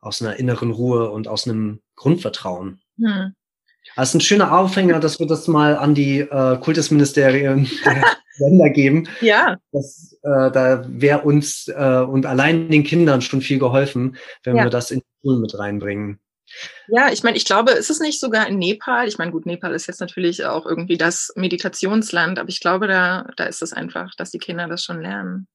[0.00, 2.80] aus einer inneren Ruhe und aus einem Grundvertrauen.
[2.98, 3.34] Hm.
[3.94, 8.04] Das ist ein schöner Aufhänger, dass wir das mal an die äh, Kultusministerien der
[8.38, 9.08] Länder geben.
[9.20, 9.58] Ja.
[9.70, 14.64] Das, äh, da wäre uns äh, und allein den Kindern schon viel geholfen, wenn ja.
[14.64, 16.20] wir das in die Schulen mit reinbringen.
[16.88, 19.08] Ja, ich meine, ich glaube, ist es nicht sogar in Nepal?
[19.08, 23.28] Ich meine, gut, Nepal ist jetzt natürlich auch irgendwie das Meditationsland, aber ich glaube, da,
[23.36, 25.46] da ist es einfach, dass die Kinder das schon lernen.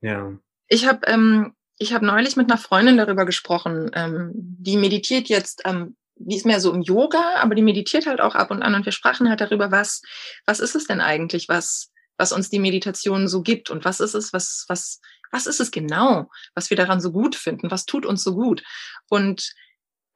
[0.00, 0.32] Ja.
[0.68, 5.62] Ich habe ähm, ich hab neulich mit einer Freundin darüber gesprochen, ähm, die meditiert jetzt,
[5.64, 8.74] ähm, die ist mehr so im Yoga, aber die meditiert halt auch ab und an
[8.74, 10.02] und wir sprachen halt darüber, was,
[10.46, 14.14] was ist es denn eigentlich, was, was uns die Meditation so gibt und was ist
[14.14, 15.00] es, was, was,
[15.32, 18.62] was ist es genau, was wir daran so gut finden, was tut uns so gut.
[19.08, 19.52] Und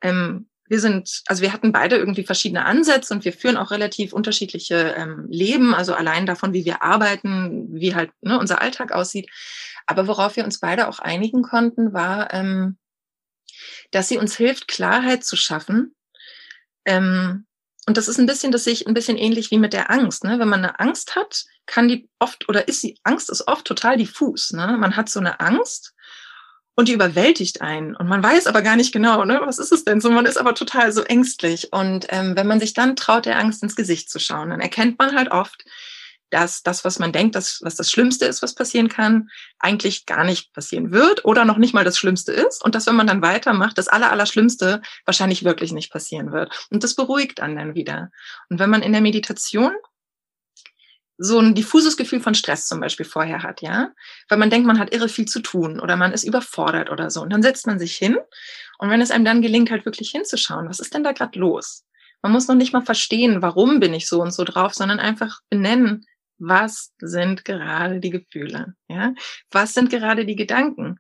[0.03, 4.13] ähm, wir sind, also wir hatten beide irgendwie verschiedene Ansätze und wir führen auch relativ
[4.13, 9.31] unterschiedliche ähm, Leben, also allein davon, wie wir arbeiten, wie halt ne, unser Alltag aussieht.
[9.87, 12.77] Aber worauf wir uns beide auch einigen konnten, war, ähm,
[13.91, 15.95] dass sie uns hilft, Klarheit zu schaffen.
[16.85, 17.47] Ähm,
[17.87, 20.23] und das ist ein bisschen, das sehe ich ein bisschen ähnlich wie mit der Angst.
[20.25, 20.39] Ne?
[20.39, 23.97] Wenn man eine Angst hat, kann die oft oder ist die Angst ist oft total
[23.97, 24.53] diffus.
[24.53, 24.77] Ne?
[24.79, 25.95] Man hat so eine Angst
[26.79, 27.97] und die überwältigt einen.
[27.97, 30.13] Und man weiß aber gar nicht genau, ne, was ist es denn so?
[30.13, 31.73] Man ist aber total so ängstlich.
[31.73, 34.97] Und ähm, wenn man sich dann traut, der Angst ins Gesicht zu schauen, dann erkennt
[34.97, 35.65] man halt oft,
[36.31, 40.23] dass das, was man denkt, dass, was das Schlimmste ist, was passieren kann, eigentlich gar
[40.23, 42.65] nicht passieren wird oder noch nicht mal das Schlimmste ist.
[42.65, 46.69] Und dass, wenn man dann weitermacht, das Aller, Allerschlimmste wahrscheinlich wirklich nicht passieren wird.
[46.71, 48.13] Und das beruhigt einen dann wieder.
[48.51, 49.73] Und wenn man in der Meditation
[51.19, 53.91] so ein diffuses Gefühl von Stress zum Beispiel vorher hat, ja,
[54.29, 57.21] weil man denkt, man hat irre viel zu tun oder man ist überfordert oder so.
[57.23, 58.17] Und dann setzt man sich hin
[58.79, 61.85] und wenn es einem dann gelingt, halt wirklich hinzuschauen, was ist denn da gerade los?
[62.23, 65.41] Man muss noch nicht mal verstehen, warum bin ich so und so drauf, sondern einfach
[65.51, 66.07] benennen,
[66.39, 69.13] was sind gerade die Gefühle, ja,
[69.51, 70.99] was sind gerade die Gedanken.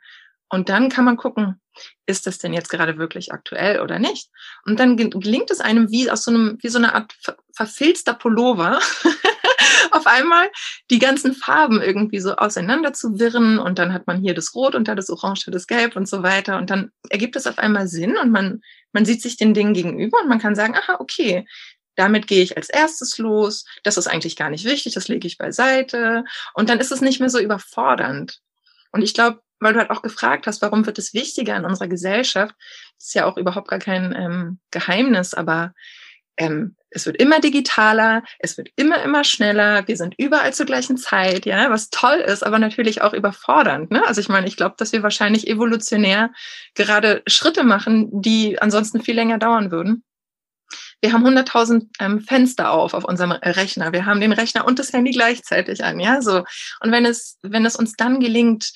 [0.51, 1.61] Und dann kann man gucken,
[2.07, 4.31] ist das denn jetzt gerade wirklich aktuell oder nicht?
[4.65, 7.15] Und dann gelingt es einem wie aus so einem, wie so eine Art
[7.55, 8.81] verfilzter Pullover,
[9.92, 10.51] auf einmal
[10.90, 14.74] die ganzen Farben irgendwie so auseinander zu wirren und dann hat man hier das Rot
[14.74, 16.57] und da das Orange, das Gelb und so weiter.
[16.59, 18.61] Und dann ergibt es auf einmal Sinn und man,
[18.92, 21.46] man sieht sich den Dingen gegenüber und man kann sagen, aha, okay,
[21.96, 25.37] damit gehe ich als erstes los, das ist eigentlich gar nicht wichtig, das lege ich
[25.37, 26.24] beiseite.
[26.55, 28.38] Und dann ist es nicht mehr so überfordernd.
[28.92, 31.88] Und ich glaube, weil du halt auch gefragt hast, warum wird es wichtiger in unserer
[31.88, 32.55] Gesellschaft,
[32.96, 35.74] das ist ja auch überhaupt gar kein ähm, Geheimnis, aber
[36.38, 40.96] ähm, es wird immer digitaler, es wird immer, immer schneller, wir sind überall zur gleichen
[40.96, 43.90] Zeit, ja, was toll ist, aber natürlich auch überfordernd.
[43.90, 44.03] Ne?
[44.07, 46.31] Also ich meine, ich glaube, dass wir wahrscheinlich evolutionär
[46.74, 50.03] gerade Schritte machen, die ansonsten viel länger dauern würden.
[51.01, 53.92] Wir haben 100.000 ähm, Fenster auf auf unserem Rechner.
[53.92, 56.44] Wir haben den Rechner und das Handy gleichzeitig an, ja, so.
[56.81, 58.72] Und wenn es, wenn es uns dann gelingt,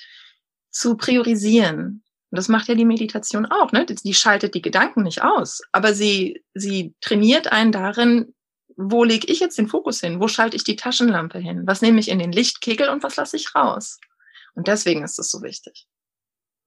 [0.71, 2.02] zu priorisieren.
[2.33, 3.85] Und das macht ja die Meditation auch, ne?
[3.85, 8.33] Die schaltet die Gedanken nicht aus, aber sie, sie trainiert einen darin,
[8.75, 10.19] wo lege ich jetzt den Fokus hin?
[10.19, 11.67] Wo schalte ich die Taschenlampe hin?
[11.67, 14.01] Was nehme ich in den Lichtkegel und was lasse ich raus?
[14.55, 15.87] Und deswegen ist es so wichtig.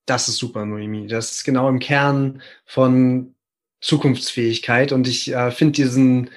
[0.05, 1.07] Das ist super, Noemi.
[1.07, 3.33] Das ist genau im Kern von
[3.81, 4.91] Zukunftsfähigkeit.
[4.91, 6.29] Und ich äh, finde diesen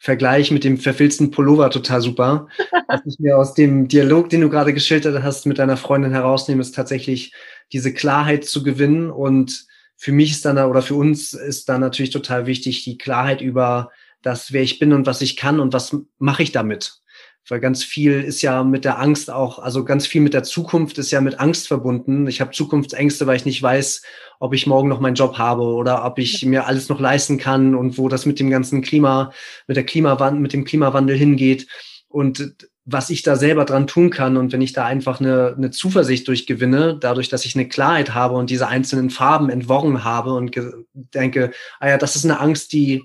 [0.00, 2.48] Vergleich mit dem verfilzten Pullover total super.
[2.88, 6.60] Was ich mir aus dem Dialog, den du gerade geschildert hast, mit deiner Freundin herausnehme,
[6.60, 7.32] ist tatsächlich
[7.72, 9.10] diese Klarheit zu gewinnen.
[9.10, 13.40] Und für mich ist dann, oder für uns ist dann natürlich total wichtig, die Klarheit
[13.40, 13.90] über
[14.22, 17.00] das, wer ich bin und was ich kann und was mache ich damit.
[17.46, 20.96] Weil ganz viel ist ja mit der Angst auch, also ganz viel mit der Zukunft
[20.96, 22.26] ist ja mit Angst verbunden.
[22.26, 24.02] Ich habe Zukunftsängste, weil ich nicht weiß,
[24.40, 27.74] ob ich morgen noch meinen Job habe oder ob ich mir alles noch leisten kann
[27.74, 29.30] und wo das mit dem ganzen Klima,
[29.66, 31.66] mit der Klimawandel, mit dem Klimawandel hingeht
[32.08, 34.36] und was ich da selber dran tun kann.
[34.36, 38.34] Und wenn ich da einfach eine, eine Zuversicht durchgewinne, dadurch, dass ich eine Klarheit habe
[38.34, 40.54] und diese einzelnen Farben entworren habe und
[40.92, 43.04] denke, ah ja, das ist eine Angst, die,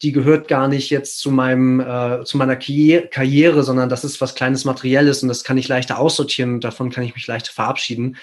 [0.00, 4.34] die gehört gar nicht jetzt zu meinem, äh, zu meiner Karriere, sondern das ist was
[4.34, 8.16] kleines Materielles und das kann ich leichter aussortieren und davon kann ich mich leichter verabschieden.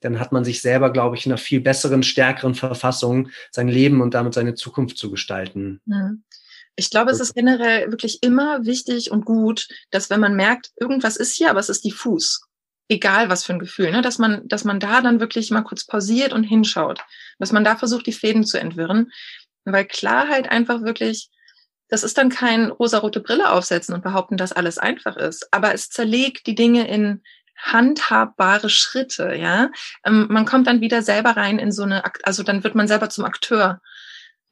[0.00, 4.00] Dann hat man sich selber, glaube ich, in einer viel besseren, stärkeren Verfassung, sein Leben
[4.00, 5.80] und damit seine Zukunft zu gestalten.
[5.86, 6.24] Mhm.
[6.76, 11.16] Ich glaube, es ist generell wirklich immer wichtig und gut, dass wenn man merkt, irgendwas
[11.16, 12.42] ist hier, aber es ist diffus.
[12.88, 14.02] Egal was für ein Gefühl, ne?
[14.02, 17.00] dass man, dass man da dann wirklich mal kurz pausiert und hinschaut,
[17.38, 19.10] dass man da versucht, die Fäden zu entwirren,
[19.64, 21.30] weil Klarheit einfach wirklich,
[21.88, 25.48] das ist dann kein rosarote Brille aufsetzen und behaupten, dass alles einfach ist.
[25.52, 27.22] Aber es zerlegt die Dinge in
[27.56, 29.70] handhabbare Schritte, ja.
[30.04, 33.08] Ähm, man kommt dann wieder selber rein in so eine, also dann wird man selber
[33.08, 33.80] zum Akteur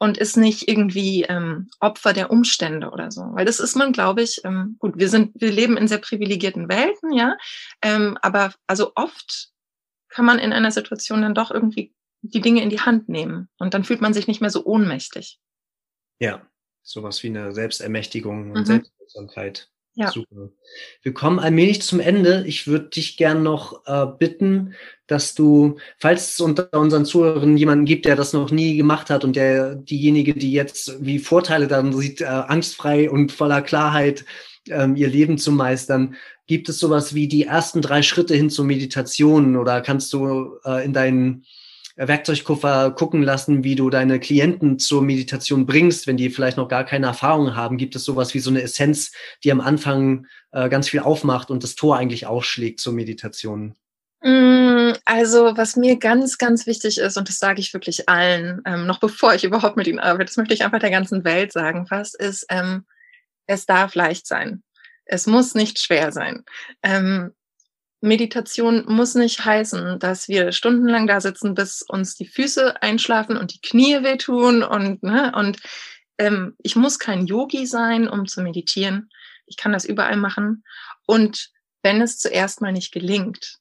[0.01, 3.21] und ist nicht irgendwie ähm, Opfer der Umstände oder so.
[3.33, 6.69] Weil das ist man, glaube ich, ähm, gut, wir sind, wir leben in sehr privilegierten
[6.69, 7.37] Welten, ja.
[7.83, 9.51] Ähm, aber also oft
[10.09, 13.47] kann man in einer Situation dann doch irgendwie die Dinge in die Hand nehmen.
[13.59, 15.39] Und dann fühlt man sich nicht mehr so ohnmächtig.
[16.17, 16.41] Ja,
[16.81, 18.65] sowas wie eine Selbstermächtigung und mhm.
[18.65, 19.70] Selbstwirksamkeit.
[19.93, 20.09] Ja.
[20.09, 20.49] Super.
[21.01, 22.45] Wir kommen allmählich zum Ende.
[22.47, 24.73] Ich würde dich gern noch äh, bitten,
[25.07, 29.25] dass du, falls es unter unseren Zuhörern jemanden gibt, der das noch nie gemacht hat
[29.25, 34.23] und der diejenige, die jetzt wie Vorteile daran sieht, äh, angstfrei und voller Klarheit
[34.69, 36.15] ähm, ihr Leben zu meistern,
[36.47, 40.85] gibt es sowas wie die ersten drei Schritte hin zur Meditation oder kannst du äh,
[40.85, 41.45] in deinen
[42.07, 46.83] Werkzeugkoffer gucken lassen, wie du deine Klienten zur Meditation bringst, wenn die vielleicht noch gar
[46.83, 47.77] keine Erfahrung haben?
[47.77, 49.11] Gibt es sowas wie so eine Essenz,
[49.43, 53.75] die am Anfang äh, ganz viel aufmacht und das Tor eigentlich aufschlägt zur Meditation?
[54.21, 58.85] Mm, also, was mir ganz, ganz wichtig ist, und das sage ich wirklich allen, ähm,
[58.85, 61.87] noch bevor ich überhaupt mit ihnen arbeite, das möchte ich einfach der ganzen Welt sagen,
[61.89, 62.85] was ist, ähm,
[63.47, 64.63] es darf leicht sein.
[65.05, 66.43] Es muss nicht schwer sein.
[66.83, 67.33] Ähm,
[68.01, 73.53] Meditation muss nicht heißen, dass wir stundenlang da sitzen, bis uns die Füße einschlafen und
[73.53, 75.59] die Knie wehtun und ne, und
[76.17, 79.09] ähm, ich muss kein Yogi sein, um zu meditieren.
[79.45, 80.63] Ich kann das überall machen.
[81.05, 81.49] Und
[81.83, 83.59] wenn es zuerst mal nicht gelingt,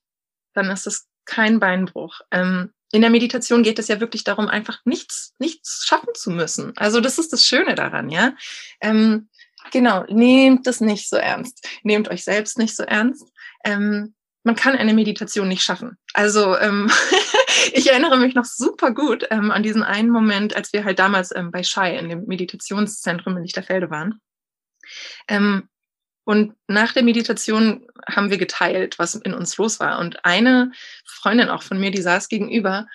[0.55, 2.21] dann ist es kein Beinbruch.
[2.31, 6.77] Ähm, in der Meditation geht es ja wirklich darum, einfach nichts, nichts schaffen zu müssen.
[6.77, 8.35] Also das ist das Schöne daran, ja.
[8.81, 9.29] Ähm,
[9.71, 11.67] genau, nehmt es nicht so ernst.
[11.83, 13.29] Nehmt euch selbst nicht so ernst.
[13.65, 14.15] Ähm,
[14.51, 15.97] man kann eine Meditation nicht schaffen.
[16.13, 16.91] Also ähm,
[17.73, 21.33] ich erinnere mich noch super gut ähm, an diesen einen Moment, als wir halt damals
[21.33, 24.21] ähm, bei Shai in dem Meditationszentrum in Lichterfelde waren.
[25.29, 25.69] Ähm,
[26.25, 30.01] und nach der Meditation haben wir geteilt, was in uns los war.
[30.01, 30.73] Und eine
[31.05, 32.89] Freundin auch von mir, die saß gegenüber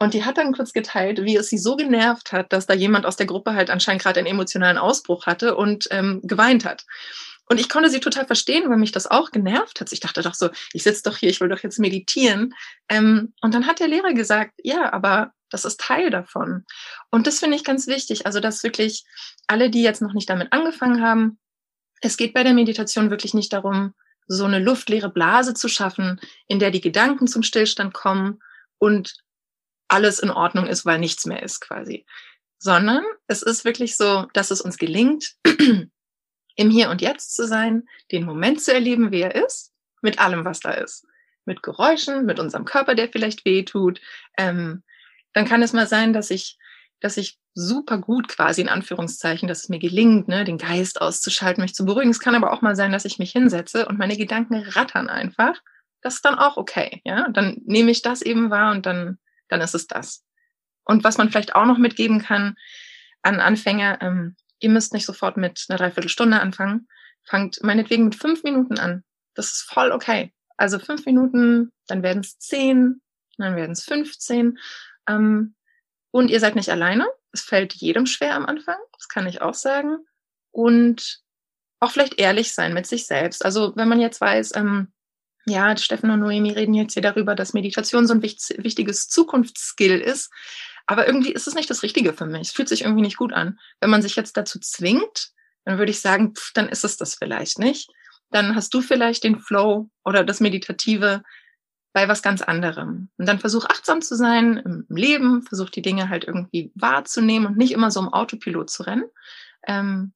[0.00, 3.06] und die hat dann kurz geteilt, wie es sie so genervt hat, dass da jemand
[3.06, 6.84] aus der Gruppe halt anscheinend gerade einen emotionalen Ausbruch hatte und ähm, geweint hat.
[7.48, 9.92] Und ich konnte sie total verstehen, weil mich das auch genervt hat.
[9.92, 12.54] Ich dachte doch so, ich sitze doch hier, ich will doch jetzt meditieren.
[12.88, 16.64] Ähm, und dann hat der Lehrer gesagt, ja, aber das ist Teil davon.
[17.10, 18.26] Und das finde ich ganz wichtig.
[18.26, 19.04] Also, dass wirklich
[19.46, 21.38] alle, die jetzt noch nicht damit angefangen haben,
[22.00, 23.94] es geht bei der Meditation wirklich nicht darum,
[24.26, 28.40] so eine luftleere Blase zu schaffen, in der die Gedanken zum Stillstand kommen
[28.78, 29.14] und
[29.88, 32.06] alles in Ordnung ist, weil nichts mehr ist quasi.
[32.58, 35.36] Sondern es ist wirklich so, dass es uns gelingt,
[36.56, 40.44] im Hier und Jetzt zu sein, den Moment zu erleben, wie er ist, mit allem,
[40.44, 41.06] was da ist.
[41.44, 44.00] Mit Geräuschen, mit unserem Körper, der vielleicht weh tut.
[44.36, 44.82] Ähm,
[45.32, 46.58] dann kann es mal sein, dass ich,
[47.00, 51.62] dass ich super gut quasi in Anführungszeichen, dass es mir gelingt, ne, den Geist auszuschalten,
[51.62, 52.10] mich zu beruhigen.
[52.10, 55.60] Es kann aber auch mal sein, dass ich mich hinsetze und meine Gedanken rattern einfach.
[56.02, 57.28] Das ist dann auch okay, ja.
[57.30, 60.24] Dann nehme ich das eben wahr und dann, dann ist es das.
[60.84, 62.56] Und was man vielleicht auch noch mitgeben kann
[63.22, 66.88] an Anfänger, ähm, ihr müsst nicht sofort mit einer Dreiviertelstunde anfangen.
[67.24, 69.04] Fangt meinetwegen mit fünf Minuten an.
[69.34, 70.32] Das ist voll okay.
[70.56, 73.00] Also fünf Minuten, dann werden es zehn,
[73.36, 74.58] dann werden es 15.
[75.08, 75.54] Ähm,
[76.10, 77.06] und ihr seid nicht alleine.
[77.32, 79.98] Es fällt jedem schwer am Anfang, das kann ich auch sagen.
[80.50, 81.20] Und
[81.80, 83.44] auch vielleicht ehrlich sein mit sich selbst.
[83.44, 84.92] Also wenn man jetzt weiß, ähm,
[85.46, 90.32] ja, Steffen und Noemi reden jetzt hier darüber, dass Meditation so ein wichtiges Zukunftsskill ist.
[90.86, 92.48] Aber irgendwie ist es nicht das Richtige für mich.
[92.48, 93.58] Es fühlt sich irgendwie nicht gut an.
[93.80, 95.30] Wenn man sich jetzt dazu zwingt,
[95.64, 97.90] dann würde ich sagen, pff, dann ist es das vielleicht nicht.
[98.30, 101.22] Dann hast du vielleicht den Flow oder das Meditative
[101.92, 103.08] bei was ganz anderem.
[103.16, 107.56] Und dann versuch achtsam zu sein im Leben, versuch die Dinge halt irgendwie wahrzunehmen und
[107.56, 109.04] nicht immer so im Autopilot zu rennen.
[109.66, 110.12] Ähm,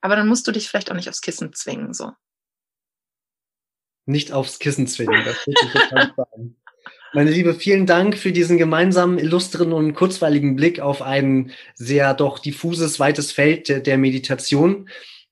[0.00, 2.12] aber dann musst du dich vielleicht auch nicht aufs Kissen zwingen, so.
[4.04, 6.56] Nicht aufs Kissen zwingen, das würde ich total sagen.
[7.12, 12.38] Meine Liebe, vielen Dank für diesen gemeinsamen, illustren und kurzweiligen Blick auf ein sehr doch
[12.38, 14.88] diffuses, weites Feld der, Meditation.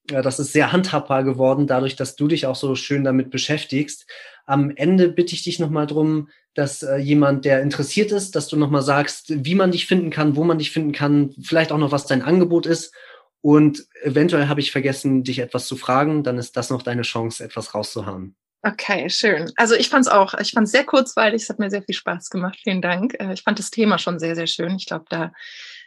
[0.06, 4.06] Das ist sehr handhabbar geworden, dadurch, dass du dich auch so schön damit beschäftigst.
[4.46, 8.56] Am Ende bitte ich dich nochmal drum, dass äh, jemand, der interessiert ist, dass du
[8.56, 11.90] nochmal sagst, wie man dich finden kann, wo man dich finden kann, vielleicht auch noch,
[11.90, 12.94] was dein Angebot ist.
[13.40, 17.42] Und eventuell habe ich vergessen, dich etwas zu fragen, dann ist das noch deine Chance,
[17.42, 18.36] etwas rauszuhauen.
[18.66, 19.52] Okay, schön.
[19.56, 21.94] Also ich fand es auch, ich fand es sehr kurzweilig, es hat mir sehr viel
[21.94, 22.58] Spaß gemacht.
[22.62, 23.14] Vielen Dank.
[23.20, 24.76] Äh, ich fand das Thema schon sehr, sehr schön.
[24.76, 25.32] Ich glaube, da,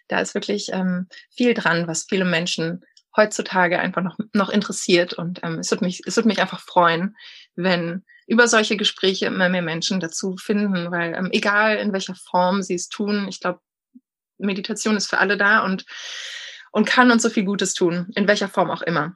[0.07, 5.13] da ist wirklich ähm, viel dran, was viele Menschen heutzutage einfach noch, noch interessiert.
[5.13, 7.15] Und ähm, es, wird mich, es wird mich einfach freuen,
[7.55, 12.61] wenn über solche Gespräche immer mehr Menschen dazu finden, weil ähm, egal in welcher Form
[12.61, 13.59] sie es tun, ich glaube,
[14.37, 15.85] Meditation ist für alle da und,
[16.71, 19.15] und kann uns so viel Gutes tun, in welcher Form auch immer.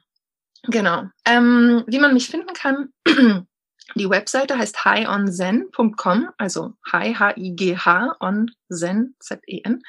[0.64, 1.04] Genau.
[1.26, 2.88] Ähm, wie man mich finden kann,
[3.94, 9.82] Die Webseite heißt highonzen.com, also hi, H-I-G-H, on zen, Z-E-N.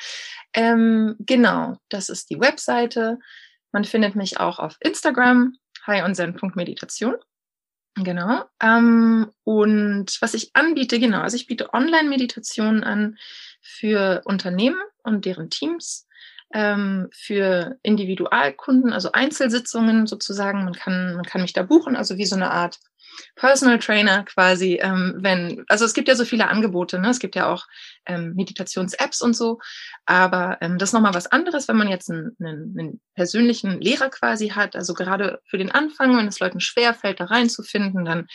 [0.54, 3.20] Ähm, genau, das ist die Webseite.
[3.72, 5.56] Man findet mich auch auf Instagram,
[5.88, 7.16] highonzen.meditation.
[7.96, 8.44] Genau.
[8.62, 13.18] Ähm, und was ich anbiete, genau, also ich biete Online-Meditationen an
[13.62, 16.08] für Unternehmen und deren Teams,
[16.54, 20.64] ähm, für Individualkunden, also Einzelsitzungen sozusagen.
[20.64, 22.80] Man kann, man kann mich da buchen, also wie so eine Art
[23.36, 27.10] Personal Trainer quasi, ähm, wenn, also es gibt ja so viele Angebote, ne?
[27.10, 27.66] es gibt ja auch
[28.06, 29.60] ähm, Meditations-Apps und so,
[30.06, 34.10] aber ähm, das ist nochmal was anderes, wenn man jetzt einen, einen, einen persönlichen Lehrer
[34.10, 38.28] quasi hat, also gerade für den Anfang, wenn es Leuten schwerfällt, da reinzufinden, dann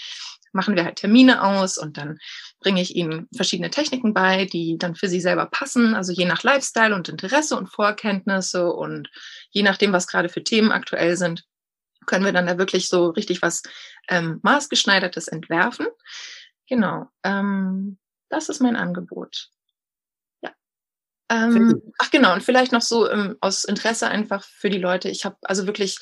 [0.53, 2.19] machen wir halt Termine aus und dann
[2.61, 6.43] bringe ich ihnen verschiedene Techniken bei, die dann für sie selber passen, also je nach
[6.43, 9.11] Lifestyle und Interesse und Vorkenntnisse und
[9.51, 11.45] je nachdem, was gerade für Themen aktuell sind
[12.09, 13.63] können wir dann da wirklich so richtig was
[14.09, 15.87] ähm, maßgeschneidertes entwerfen.
[16.69, 17.07] Genau.
[17.23, 17.99] Ähm,
[18.29, 19.51] das ist mein Angebot.
[20.43, 20.51] Ja.
[21.31, 25.09] Ähm, ach genau, und vielleicht noch so ähm, aus Interesse einfach für die Leute.
[25.09, 25.99] Ich habe also wirklich,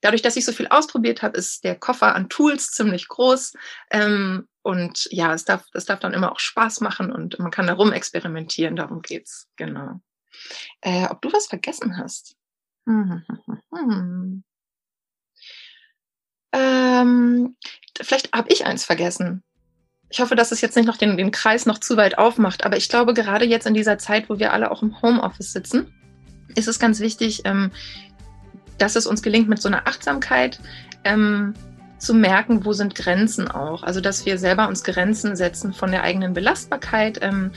[0.00, 3.54] dadurch, dass ich so viel ausprobiert habe, ist der Koffer an Tools ziemlich groß.
[3.90, 7.66] Ähm, und ja, es darf, es darf dann immer auch Spaß machen und man kann
[7.66, 9.48] da rum experimentieren, darum geht's.
[9.56, 10.00] Genau.
[10.80, 12.36] Äh, ob du was vergessen hast?
[12.86, 14.44] Hm, hm, hm,
[16.52, 17.56] ähm,
[18.00, 19.42] vielleicht habe ich eins vergessen.
[20.08, 22.76] Ich hoffe, dass es jetzt nicht noch den, den Kreis noch zu weit aufmacht, aber
[22.76, 25.94] ich glaube, gerade jetzt in dieser Zeit, wo wir alle auch im Homeoffice sitzen,
[26.56, 27.70] ist es ganz wichtig, ähm,
[28.78, 30.60] dass es uns gelingt, mit so einer Achtsamkeit
[31.04, 31.54] ähm,
[32.00, 33.82] zu merken, wo sind Grenzen auch.
[33.82, 37.52] Also, dass wir selber uns Grenzen setzen von der eigenen Belastbarkeit, ähm,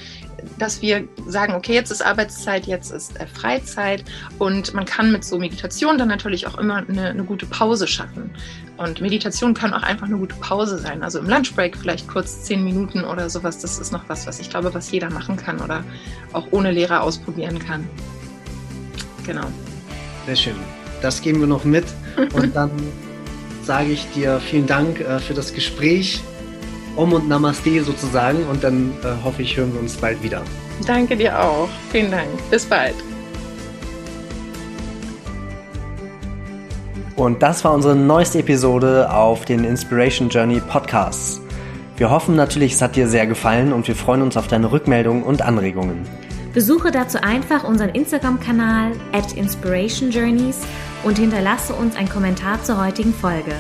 [0.60, 4.04] dass wir sagen, okay, jetzt ist Arbeitszeit, jetzt ist äh, Freizeit
[4.40, 8.32] und man kann mit so Meditation dann natürlich auch immer eine, eine, gute Pause schaffen.
[8.76, 11.04] Und Meditation kann auch einfach eine gute Pause sein.
[11.04, 13.60] Also im Lunchbreak vielleicht kurz zehn Minuten oder sowas.
[13.60, 15.84] Das ist noch was, was ich glaube, was jeder machen kann oder
[16.34, 17.88] auch ohne Lehrer ausprobieren kann.
[19.26, 19.46] Genau.
[20.26, 20.56] Sehr schön.
[21.02, 21.86] Das geben wir noch mit
[22.34, 22.72] und dann
[23.64, 26.22] sage ich dir vielen Dank äh, für das Gespräch.
[26.96, 30.44] Om und Namaste sozusagen und dann äh, hoffe ich, hören wir uns bald wieder.
[30.86, 31.68] Danke dir auch.
[31.92, 32.28] Vielen Dank.
[32.52, 32.96] Bis bald.
[37.16, 41.42] Und das war unsere neueste Episode auf den Inspiration Journey Podcasts.
[41.98, 45.24] Wir hoffen natürlich, es hat dir sehr gefallen und wir freuen uns auf deine Rückmeldungen
[45.24, 46.08] und Anregungen.
[46.54, 50.62] Besuche dazu einfach unseren Instagram-Kanal at Inspiration Journeys
[51.04, 53.54] und hinterlasse uns einen Kommentar zur heutigen Folge.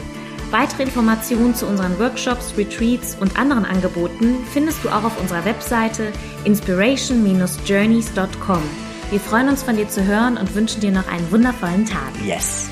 [0.52, 6.12] Weitere Informationen zu unseren Workshops, Retreats und anderen Angeboten findest du auch auf unserer Webseite
[6.44, 8.62] inspiration-journeys.com.
[9.10, 12.12] Wir freuen uns von dir zu hören und wünschen dir noch einen wundervollen Tag.
[12.24, 12.70] Yes!